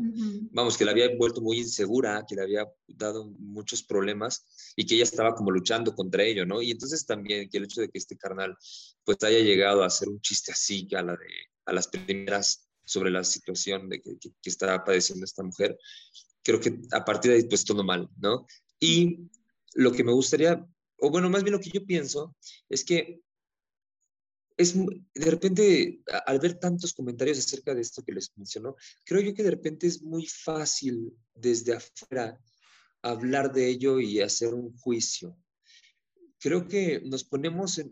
[0.51, 4.93] vamos, que le había vuelto muy insegura, que le había dado muchos problemas y que
[4.93, 6.61] ella estaba como luchando contra ello, ¿no?
[6.61, 8.55] Y entonces también que el hecho de que este carnal
[9.03, 11.27] pues haya llegado a hacer un chiste así a, la de,
[11.65, 15.77] a las primeras sobre la situación de que, que, que estaba padeciendo esta mujer,
[16.43, 18.47] creo que a partir de ahí pues todo mal, ¿no?
[18.79, 19.29] Y
[19.75, 20.65] lo que me gustaría,
[20.97, 22.35] o bueno, más bien lo que yo pienso,
[22.69, 23.21] es que
[24.57, 28.75] es de repente, al ver tantos comentarios acerca de esto que les mencionó,
[29.05, 32.41] creo yo que de repente es muy fácil desde afuera
[33.03, 35.37] hablar de ello y hacer un juicio.
[36.39, 37.91] Creo que nos ponemos en,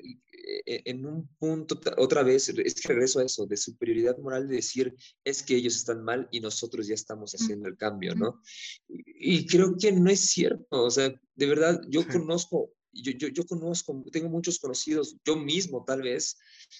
[0.66, 4.56] e, en un punto, otra vez, es que regreso a eso, de superioridad moral, de
[4.58, 4.94] decir,
[5.24, 8.42] es que ellos están mal y nosotros ya estamos haciendo el cambio, ¿no?
[8.88, 13.46] Y, creo que no es cierto, o sea, de verdad, yo conozco, yo, yo, yo
[13.46, 16.38] conozco, tengo muchos conocidos, yo mismo tal vez,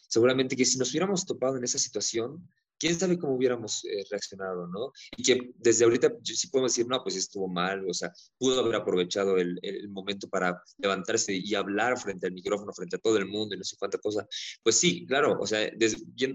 [0.08, 2.48] seguramente que si nos hubiéramos topado en esa situación,
[2.80, 4.92] quién sabe cómo hubiéramos eh, reaccionado, ¿no?
[5.18, 8.76] Y que desde ahorita sí podemos decir, no, pues estuvo mal, o sea, pudo haber
[8.76, 13.28] aprovechado el, el, momento para levantarse y hablar frente al micrófono, frente a todo el
[13.28, 14.28] mundo y no sé cuánta cosa.
[14.64, 15.72] Pues sí, claro, o sea,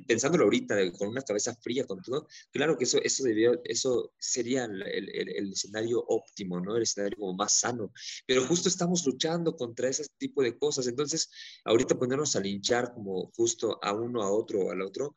[0.06, 4.64] pensándolo ahorita con una cabeza fría, con todo, claro que eso, eso, debió, eso sería
[4.64, 6.76] el, el, escenario óptimo, ¿no?
[6.76, 7.92] El escenario como más sano.
[8.26, 10.86] Pero justo estamos luchando contra ese tipo de cosas.
[10.86, 11.30] Entonces,
[11.64, 15.16] ahorita ponernos a linchar como justo a uno, a otro o al otro,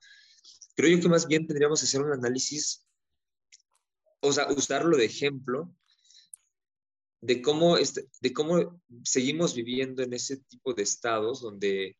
[0.75, 2.85] Creo yo que más bien tendríamos que hacer un análisis,
[4.21, 5.73] o sea, usarlo de ejemplo
[7.23, 11.97] de cómo, este, de cómo seguimos viviendo en ese tipo de estados donde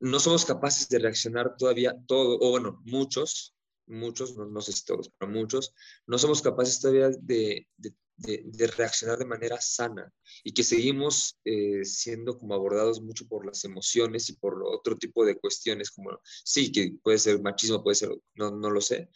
[0.00, 3.54] no somos capaces de reaccionar todavía todo, o bueno, muchos,
[3.86, 5.74] muchos, no, sé si todos, pero muchos,
[6.06, 7.68] no somos capaces todavía de,
[8.16, 10.12] de, reaccionar de manera sana
[10.44, 15.24] y que seguimos eh, siendo como abordados mucho por las emociones y por otro tipo
[15.24, 19.08] de cuestiones como, sí, que puede ser machismo, puede ser, no, no lo sé.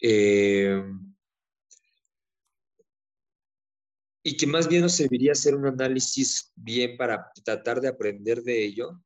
[0.00, 0.82] Eh,
[4.22, 8.64] y que más bien nos serviría hacer un análisis bien para tratar de aprender de
[8.64, 9.02] ello,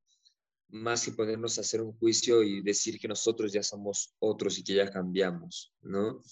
[0.68, 4.64] más que ponernos a hacer un juicio y decir que nosotros ya somos otros y
[4.64, 6.22] que ya cambiamos, ¿no?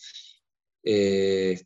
[0.83, 1.63] Eh,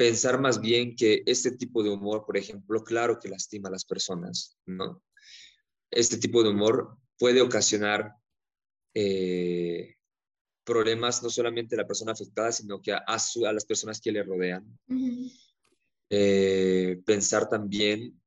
[0.00, 3.84] pensar más bien que este tipo de humor, por ejemplo, claro que lastima a las
[3.84, 5.04] personas, ¿no?
[5.90, 8.14] Este tipo de humor puede ocasionar
[8.94, 9.96] eh,
[10.64, 14.22] problemas no solamente a la persona afectada, sino que a, a, las personas que le
[14.22, 14.64] rodean.
[16.08, 18.18] Eh, pensar también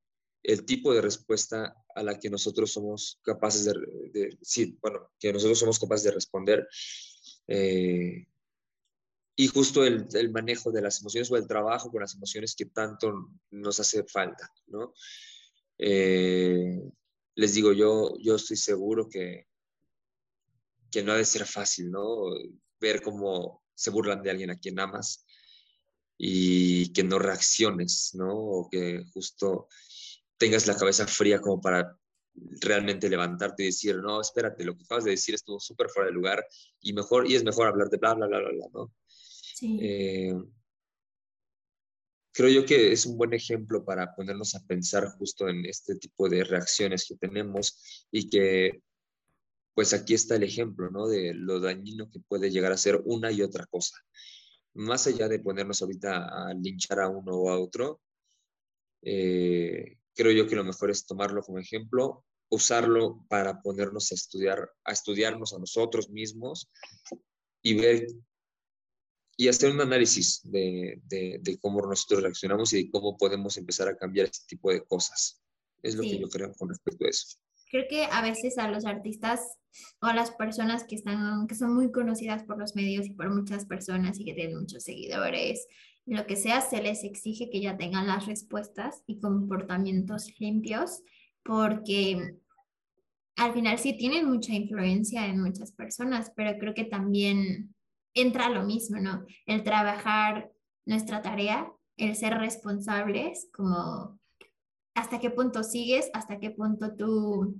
[0.44, 3.74] el tipo de respuesta a la que nosotros somos capaces de,
[4.14, 6.68] de sí, bueno, que nosotros somos capaces de responder.
[7.48, 8.28] Eh,
[9.36, 12.66] y justo el, el, manejo de las emociones o el trabajo con las emociones que
[12.66, 14.94] tanto nos hace falta, ¿no?
[15.78, 16.80] Eh,
[17.36, 19.48] les digo, yo, yo estoy seguro que,
[20.92, 22.26] que no ha de ser fácil, ¿no?
[22.80, 25.26] Ver cómo se burlan de alguien a quien amas
[26.18, 28.32] y que no reacciones, ¿no?
[28.36, 29.68] O que justo
[30.38, 31.98] tengas la cabeza fría como para
[32.62, 36.14] realmente levantarte y decir, no, espérate, lo que acabas de decir estuvo súper fuera de
[36.14, 36.46] lugar
[36.82, 38.94] y mejor, y es mejor hablar de bla, bla, bla, bla, bla, ¿no?
[39.64, 40.36] Eh,
[42.34, 46.28] creo yo que es un buen ejemplo para ponernos a pensar justo en este tipo
[46.28, 48.82] de reacciones que tenemos y que
[49.74, 51.08] pues aquí está el ejemplo, ¿no?
[51.08, 53.98] De lo dañino que puede llegar a ser una y otra cosa.
[54.76, 58.02] Más allá de ponernos ahorita a linchar a uno o a otro,
[59.02, 64.72] eh, creo yo que lo mejor es tomarlo como ejemplo, usarlo para ponernos a estudiar,
[64.84, 66.70] a estudiarnos a nosotros mismos
[67.64, 68.08] y ver
[69.36, 73.98] y hacer un análisis de, de, cómo nosotros reaccionamos y de cómo podemos empezar a
[73.98, 75.42] cambiar este tipo de cosas.
[75.82, 77.38] Es lo que yo creo con respecto a eso.
[77.70, 79.42] Creo que a veces a los artistas
[80.02, 83.34] o a las personas que, están, que son muy conocidas por los medios y por
[83.34, 85.68] muchas personas y que tienen muchos seguidores,
[86.06, 91.02] lo que sea, se les exige que ya tengan las respuestas y comportamientos limpios
[91.44, 92.38] porque
[93.36, 97.74] al final sí tienen mucha influencia en muchas personas, pero creo que también
[98.14, 99.26] entra lo mismo, ¿no?
[99.46, 100.52] El trabajar
[100.86, 104.20] nuestra tarea, el ser responsables, como
[104.96, 107.56] hasta qué punto sigues, hasta qué punto tú,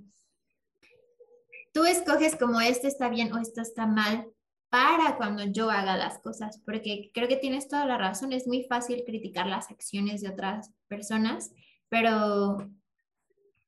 [1.72, 4.26] tú escoges como esto está bien o esto está mal
[4.68, 8.64] para cuando yo haga las cosas, porque creo que tienes toda la razón, es muy
[8.64, 11.52] fácil criticar las acciones de otras personas,
[11.88, 12.58] pero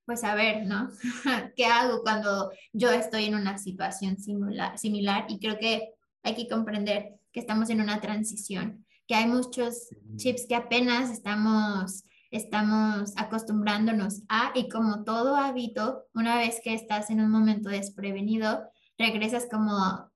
[0.05, 0.89] pues a ver, ¿no?
[1.57, 5.27] ¿Qué hago cuando yo estoy en una situación similar, similar?
[5.29, 5.96] Y creo que
[6.27, 12.03] hay que comprender que estamos en una transición, que hay muchos chips que apenas estamos
[12.33, 18.69] estamos acostumbrándonos a y como todo hábito, una vez que estás en un momento desprevenido,
[18.99, 20.11] regresas como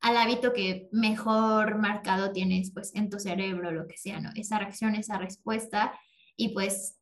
[0.00, 4.30] al hábito que mejor marcado tienes pues en tu cerebro, lo que sea, ¿no?
[4.34, 5.92] Esa reacción, esa respuesta
[6.36, 6.98] y pues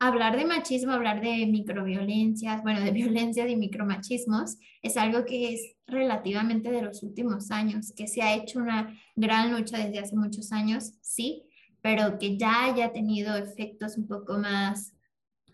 [0.00, 5.76] hablar de machismo, hablar de microviolencias, bueno, de violencia y micromachismos, es algo que es
[5.86, 10.52] relativamente de los últimos años, que se ha hecho una gran lucha desde hace muchos
[10.52, 11.44] años, sí,
[11.82, 14.94] pero que ya haya tenido efectos un poco más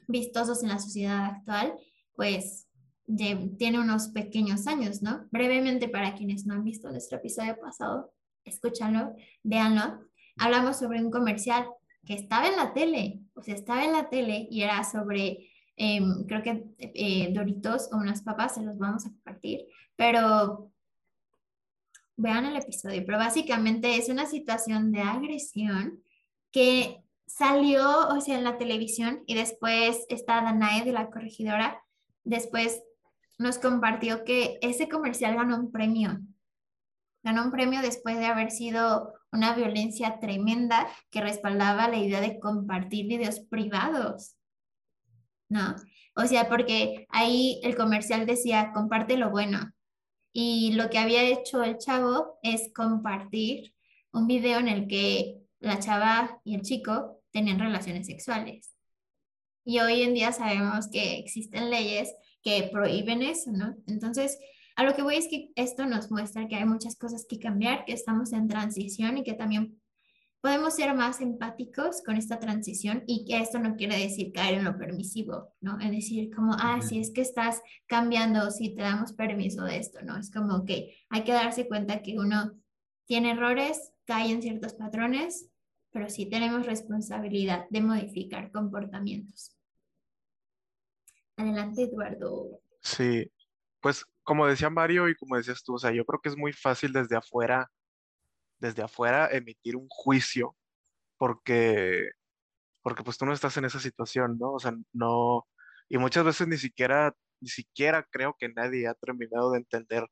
[0.08, 1.74] vistosos en la sociedad actual,
[2.14, 2.68] pues
[3.58, 5.26] tiene unos pequeños años, ¿no?
[5.30, 8.12] Brevemente, para quienes no han visto nuestro episodio pasado,
[8.44, 10.00] escúchanlo, véanlo.
[10.38, 11.66] Hablamos sobre un comercial
[12.06, 16.24] que estaba en la tele, o sea, estaba en la tele y era sobre, em,
[16.26, 19.66] creo que eh, Doritos o unas papas, se los vamos a compartir,
[19.96, 20.70] pero
[22.16, 26.02] vean el episodio, pero básicamente es una situación de agresión
[26.50, 31.82] que salió, o sea, en la televisión y después está Danae de la corregidora,
[32.24, 32.82] después
[33.38, 36.20] nos compartió que ese comercial ganó un premio.
[37.22, 42.40] Ganó un premio después de haber sido una violencia tremenda que respaldaba la idea de
[42.40, 44.36] compartir videos privados.
[45.48, 45.76] ¿No?
[46.16, 49.72] O sea, porque ahí el comercial decía, comparte lo bueno.
[50.32, 53.74] Y lo que había hecho el chavo es compartir
[54.12, 58.74] un video en el que la chava y el chico tenían relaciones sexuales.
[59.64, 63.76] Y hoy en día sabemos que existen leyes que prohíben eso, ¿no?
[63.86, 64.38] Entonces,
[64.76, 67.86] a lo que voy es que esto nos muestra que hay muchas cosas que cambiar,
[67.86, 69.80] que estamos en transición y que también
[70.42, 74.64] podemos ser más empáticos con esta transición y que esto no quiere decir caer en
[74.64, 75.80] lo permisivo, ¿no?
[75.80, 80.02] Es decir, como, ah, si es que estás cambiando, si te damos permiso de esto,
[80.02, 80.18] ¿no?
[80.18, 82.52] Es como que hay que darse cuenta que uno
[83.06, 85.50] tiene errores, cae en ciertos patrones,
[85.90, 89.56] pero sí tenemos responsabilidad de modificar comportamientos.
[91.38, 92.60] Adelante, Eduardo.
[92.82, 93.30] Sí,
[93.80, 96.52] pues como decía Mario y como decías tú, o sea, yo creo que es muy
[96.52, 97.70] fácil desde afuera,
[98.58, 100.56] desde afuera emitir un juicio,
[101.18, 102.10] porque,
[102.82, 104.52] porque pues tú no estás en esa situación, ¿no?
[104.54, 105.46] O sea, no,
[105.88, 110.06] y muchas veces ni siquiera, ni siquiera creo que nadie ha terminado de entender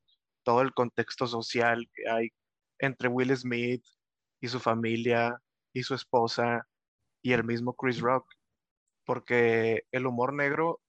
[0.44, 2.30] todo el contexto social que hay
[2.78, 3.84] entre Will Smith
[4.40, 5.40] y su familia
[5.72, 6.68] y su esposa
[7.22, 8.26] y el mismo Chris Rock,
[9.04, 10.80] porque el humor negro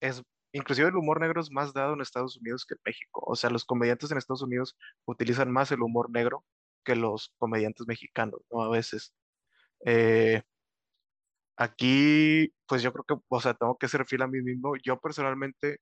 [0.00, 3.36] es, inclusive el humor negro es más dado en Estados Unidos que en México, o
[3.36, 6.44] sea, los comediantes en Estados Unidos utilizan más el humor negro
[6.84, 8.62] que los comediantes mexicanos, ¿no?
[8.64, 9.12] A veces.
[9.86, 10.42] Eh,
[11.56, 14.74] aquí, pues yo creo que, o sea, tengo que ser fiel a mí mismo.
[14.82, 15.78] Yo personalmente,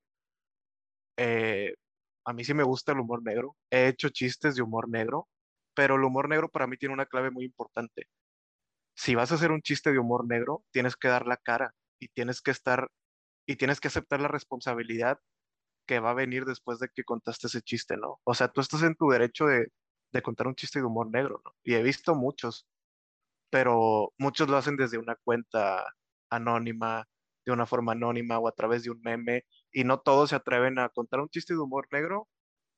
[1.17, 1.75] eh,
[2.25, 3.55] a mí sí me gusta el humor negro.
[3.71, 5.29] He hecho chistes de humor negro,
[5.75, 8.07] pero el humor negro para mí tiene una clave muy importante.
[8.95, 12.09] Si vas a hacer un chiste de humor negro, tienes que dar la cara y
[12.09, 12.89] tienes que estar
[13.49, 15.19] y tienes que aceptar la responsabilidad
[15.87, 18.21] que va a venir después de que contaste ese chiste, ¿no?
[18.23, 19.69] O sea, tú estás en tu derecho de,
[20.11, 21.55] de contar un chiste de humor negro, ¿no?
[21.63, 22.67] Y he visto muchos,
[23.49, 25.83] pero muchos lo hacen desde una cuenta
[26.29, 27.07] anónima,
[27.43, 30.77] de una forma anónima o a través de un meme, y no todos se atreven
[30.77, 32.27] a contar un chiste de humor negro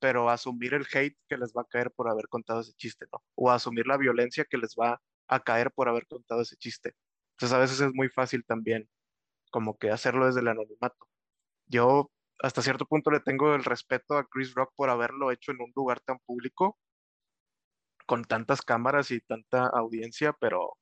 [0.00, 3.22] pero asumir el hate que les va a caer por haber contado ese chiste, ¿no?
[3.36, 6.94] O asumir la violencia que les va a caer por haber contado ese chiste.
[7.36, 8.88] Entonces a veces es muy fácil también
[9.52, 11.06] como que hacerlo desde el anonimato.
[11.66, 12.10] Yo
[12.40, 15.72] hasta cierto punto le tengo el respeto a Chris Rock por haberlo hecho en un
[15.76, 16.76] lugar tan público,
[18.06, 20.76] con tantas cámaras y tanta audiencia, pero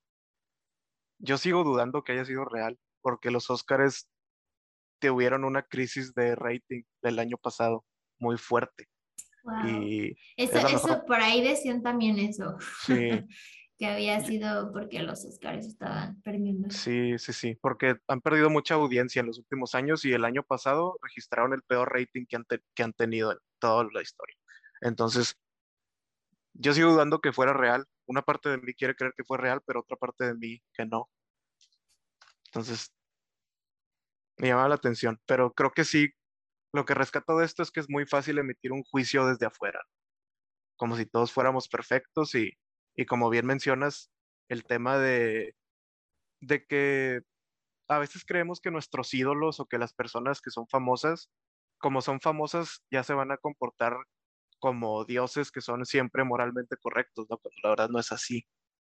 [1.19, 4.09] yo sigo dudando que haya sido real, porque los Oscars
[5.01, 7.85] tuvieron una crisis de rating del año pasado
[8.19, 8.89] muy fuerte.
[9.67, 12.57] Y eso, por ahí decían también eso.
[13.81, 16.69] que había sido porque los Oscars estaban perdiendo.
[16.69, 20.43] Sí, sí, sí, porque han perdido mucha audiencia en los últimos años y el año
[20.43, 22.44] pasado registraron el peor rating que han,
[22.74, 24.36] que han tenido en toda la historia.
[24.82, 25.35] Entonces,
[26.52, 27.86] yo sigo dudando que fuera real.
[28.05, 30.85] Una parte de mí quiere creer que fue real, pero otra parte de mí que
[30.85, 31.09] no.
[32.48, 32.93] Entonces,
[34.36, 36.11] me llama la atención, pero creo que sí,
[36.74, 39.81] lo que rescato de esto es que es muy fácil emitir un juicio desde afuera,
[40.77, 42.52] como si todos fuéramos perfectos y,
[42.97, 44.11] y como bien mencionas,
[44.49, 45.55] el tema de,
[46.41, 47.23] de que
[47.89, 51.31] a veces creemos que nuestros ídolos o que las personas que son famosas,
[51.79, 53.97] como son famosas, ya se van a comportar
[54.61, 57.39] como dioses que son siempre moralmente correctos, ¿no?
[57.39, 58.47] Pero la verdad no es así.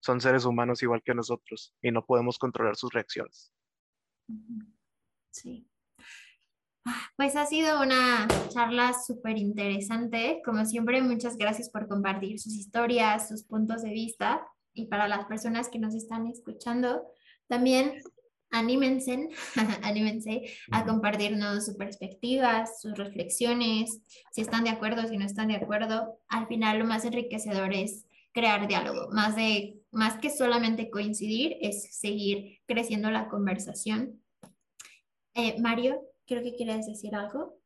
[0.02, 3.54] Son seres humanos igual que nosotros y no podemos controlar sus reacciones.
[5.30, 5.71] Sí.
[7.16, 10.42] Pues ha sido una charla súper interesante.
[10.44, 14.42] Como siempre, muchas gracias por compartir sus historias, sus puntos de vista.
[14.74, 17.04] Y para las personas que nos están escuchando,
[17.48, 18.02] también
[18.52, 19.30] anímense,
[19.84, 24.02] anímense a compartirnos sus perspectivas, sus reflexiones,
[24.32, 26.20] si están de acuerdo, si no están de acuerdo.
[26.28, 31.96] Al final lo más enriquecedor es crear diálogo, más de más que solamente coincidir, es
[31.98, 34.22] seguir creciendo la conversación.
[35.34, 36.02] Eh, Mario,
[36.32, 37.62] creo que quieres decir algo.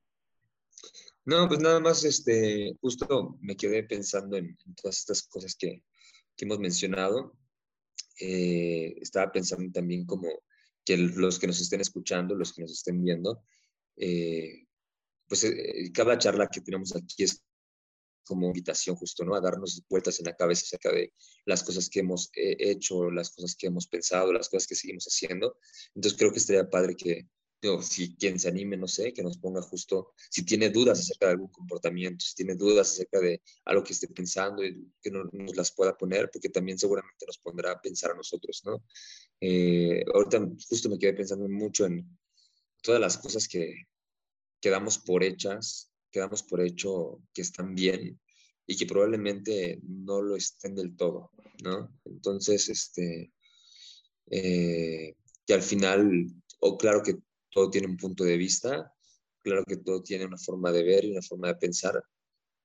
[1.26, 5.84] No, pues nada más, este, justo me quedé pensando en, todas estas cosas que,
[6.36, 7.38] que hemos mencionado.
[8.20, 10.28] Eh, estaba pensando también como
[10.84, 13.44] que los que nos estén escuchando, los que nos estén viendo,
[13.98, 14.66] eh,
[15.28, 17.44] pues eh, cada charla que tenemos aquí es
[18.24, 19.36] como invitación justo, ¿no?
[19.36, 21.14] A darnos vueltas en la cabeza acerca de
[21.46, 25.06] las cosas que hemos eh, hecho, las cosas que hemos pensado, las cosas que seguimos
[25.06, 25.58] haciendo.
[25.94, 27.28] Entonces creo que estaría padre que,
[27.82, 31.34] si quien se anime, no sé, que nos ponga justo, si tiene dudas acerca de
[31.34, 35.56] algún comportamiento, si tiene dudas acerca de algo que esté pensando, y que no, nos
[35.56, 38.84] las pueda poner, porque también seguramente nos pondrá a pensar a nosotros, ¿no?
[39.40, 42.08] Eh, ahorita justo me quedé pensando mucho en
[42.82, 43.86] todas las cosas que,
[44.66, 48.20] quedamos por hechas, quedamos por hecho que están bien
[48.66, 51.30] y que probablemente no lo estén del todo,
[51.64, 51.96] ¿no?
[52.04, 53.32] Entonces, este,
[54.32, 55.14] eh,
[55.46, 56.26] que al final,
[56.62, 57.20] o claro que
[57.56, 58.94] todo tiene un punto de vista,
[59.42, 62.04] claro que todo tiene una forma de ver y una forma de pensar,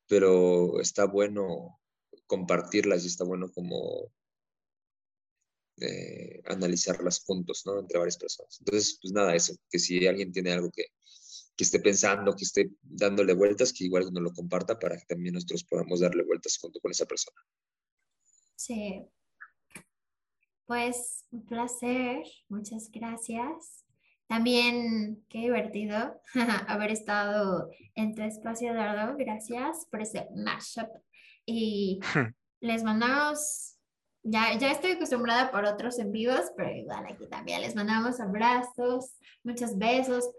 [0.09, 1.79] pero está bueno
[2.27, 4.12] compartirlas y está bueno como
[5.81, 7.79] eh, analizarlas juntos, ¿no?
[7.79, 8.59] Entre varias personas.
[8.59, 10.87] Entonces, pues nada, eso, que si alguien tiene algo que,
[11.57, 15.35] que esté pensando, que esté dándole vueltas, que igual nos lo comparta para que también
[15.35, 17.41] nosotros podamos darle vueltas junto con esa persona.
[18.57, 19.07] Sí.
[20.67, 23.85] Pues un placer, muchas gracias.
[24.31, 26.23] También qué divertido
[26.69, 29.16] haber estado en tu espacio, Eduardo.
[29.19, 30.89] Gracias por ese mashup.
[31.44, 31.98] Y
[32.61, 33.77] les mandamos,
[34.23, 39.16] ya, ya estoy acostumbrada por otros en vivos, pero igual aquí también les mandamos abrazos,
[39.43, 40.31] muchos besos.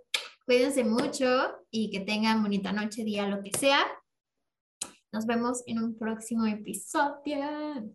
[0.45, 3.85] Cuídense mucho y que tengan bonita noche, día, lo que sea.
[5.11, 7.91] Nos vemos en un próximo episodio.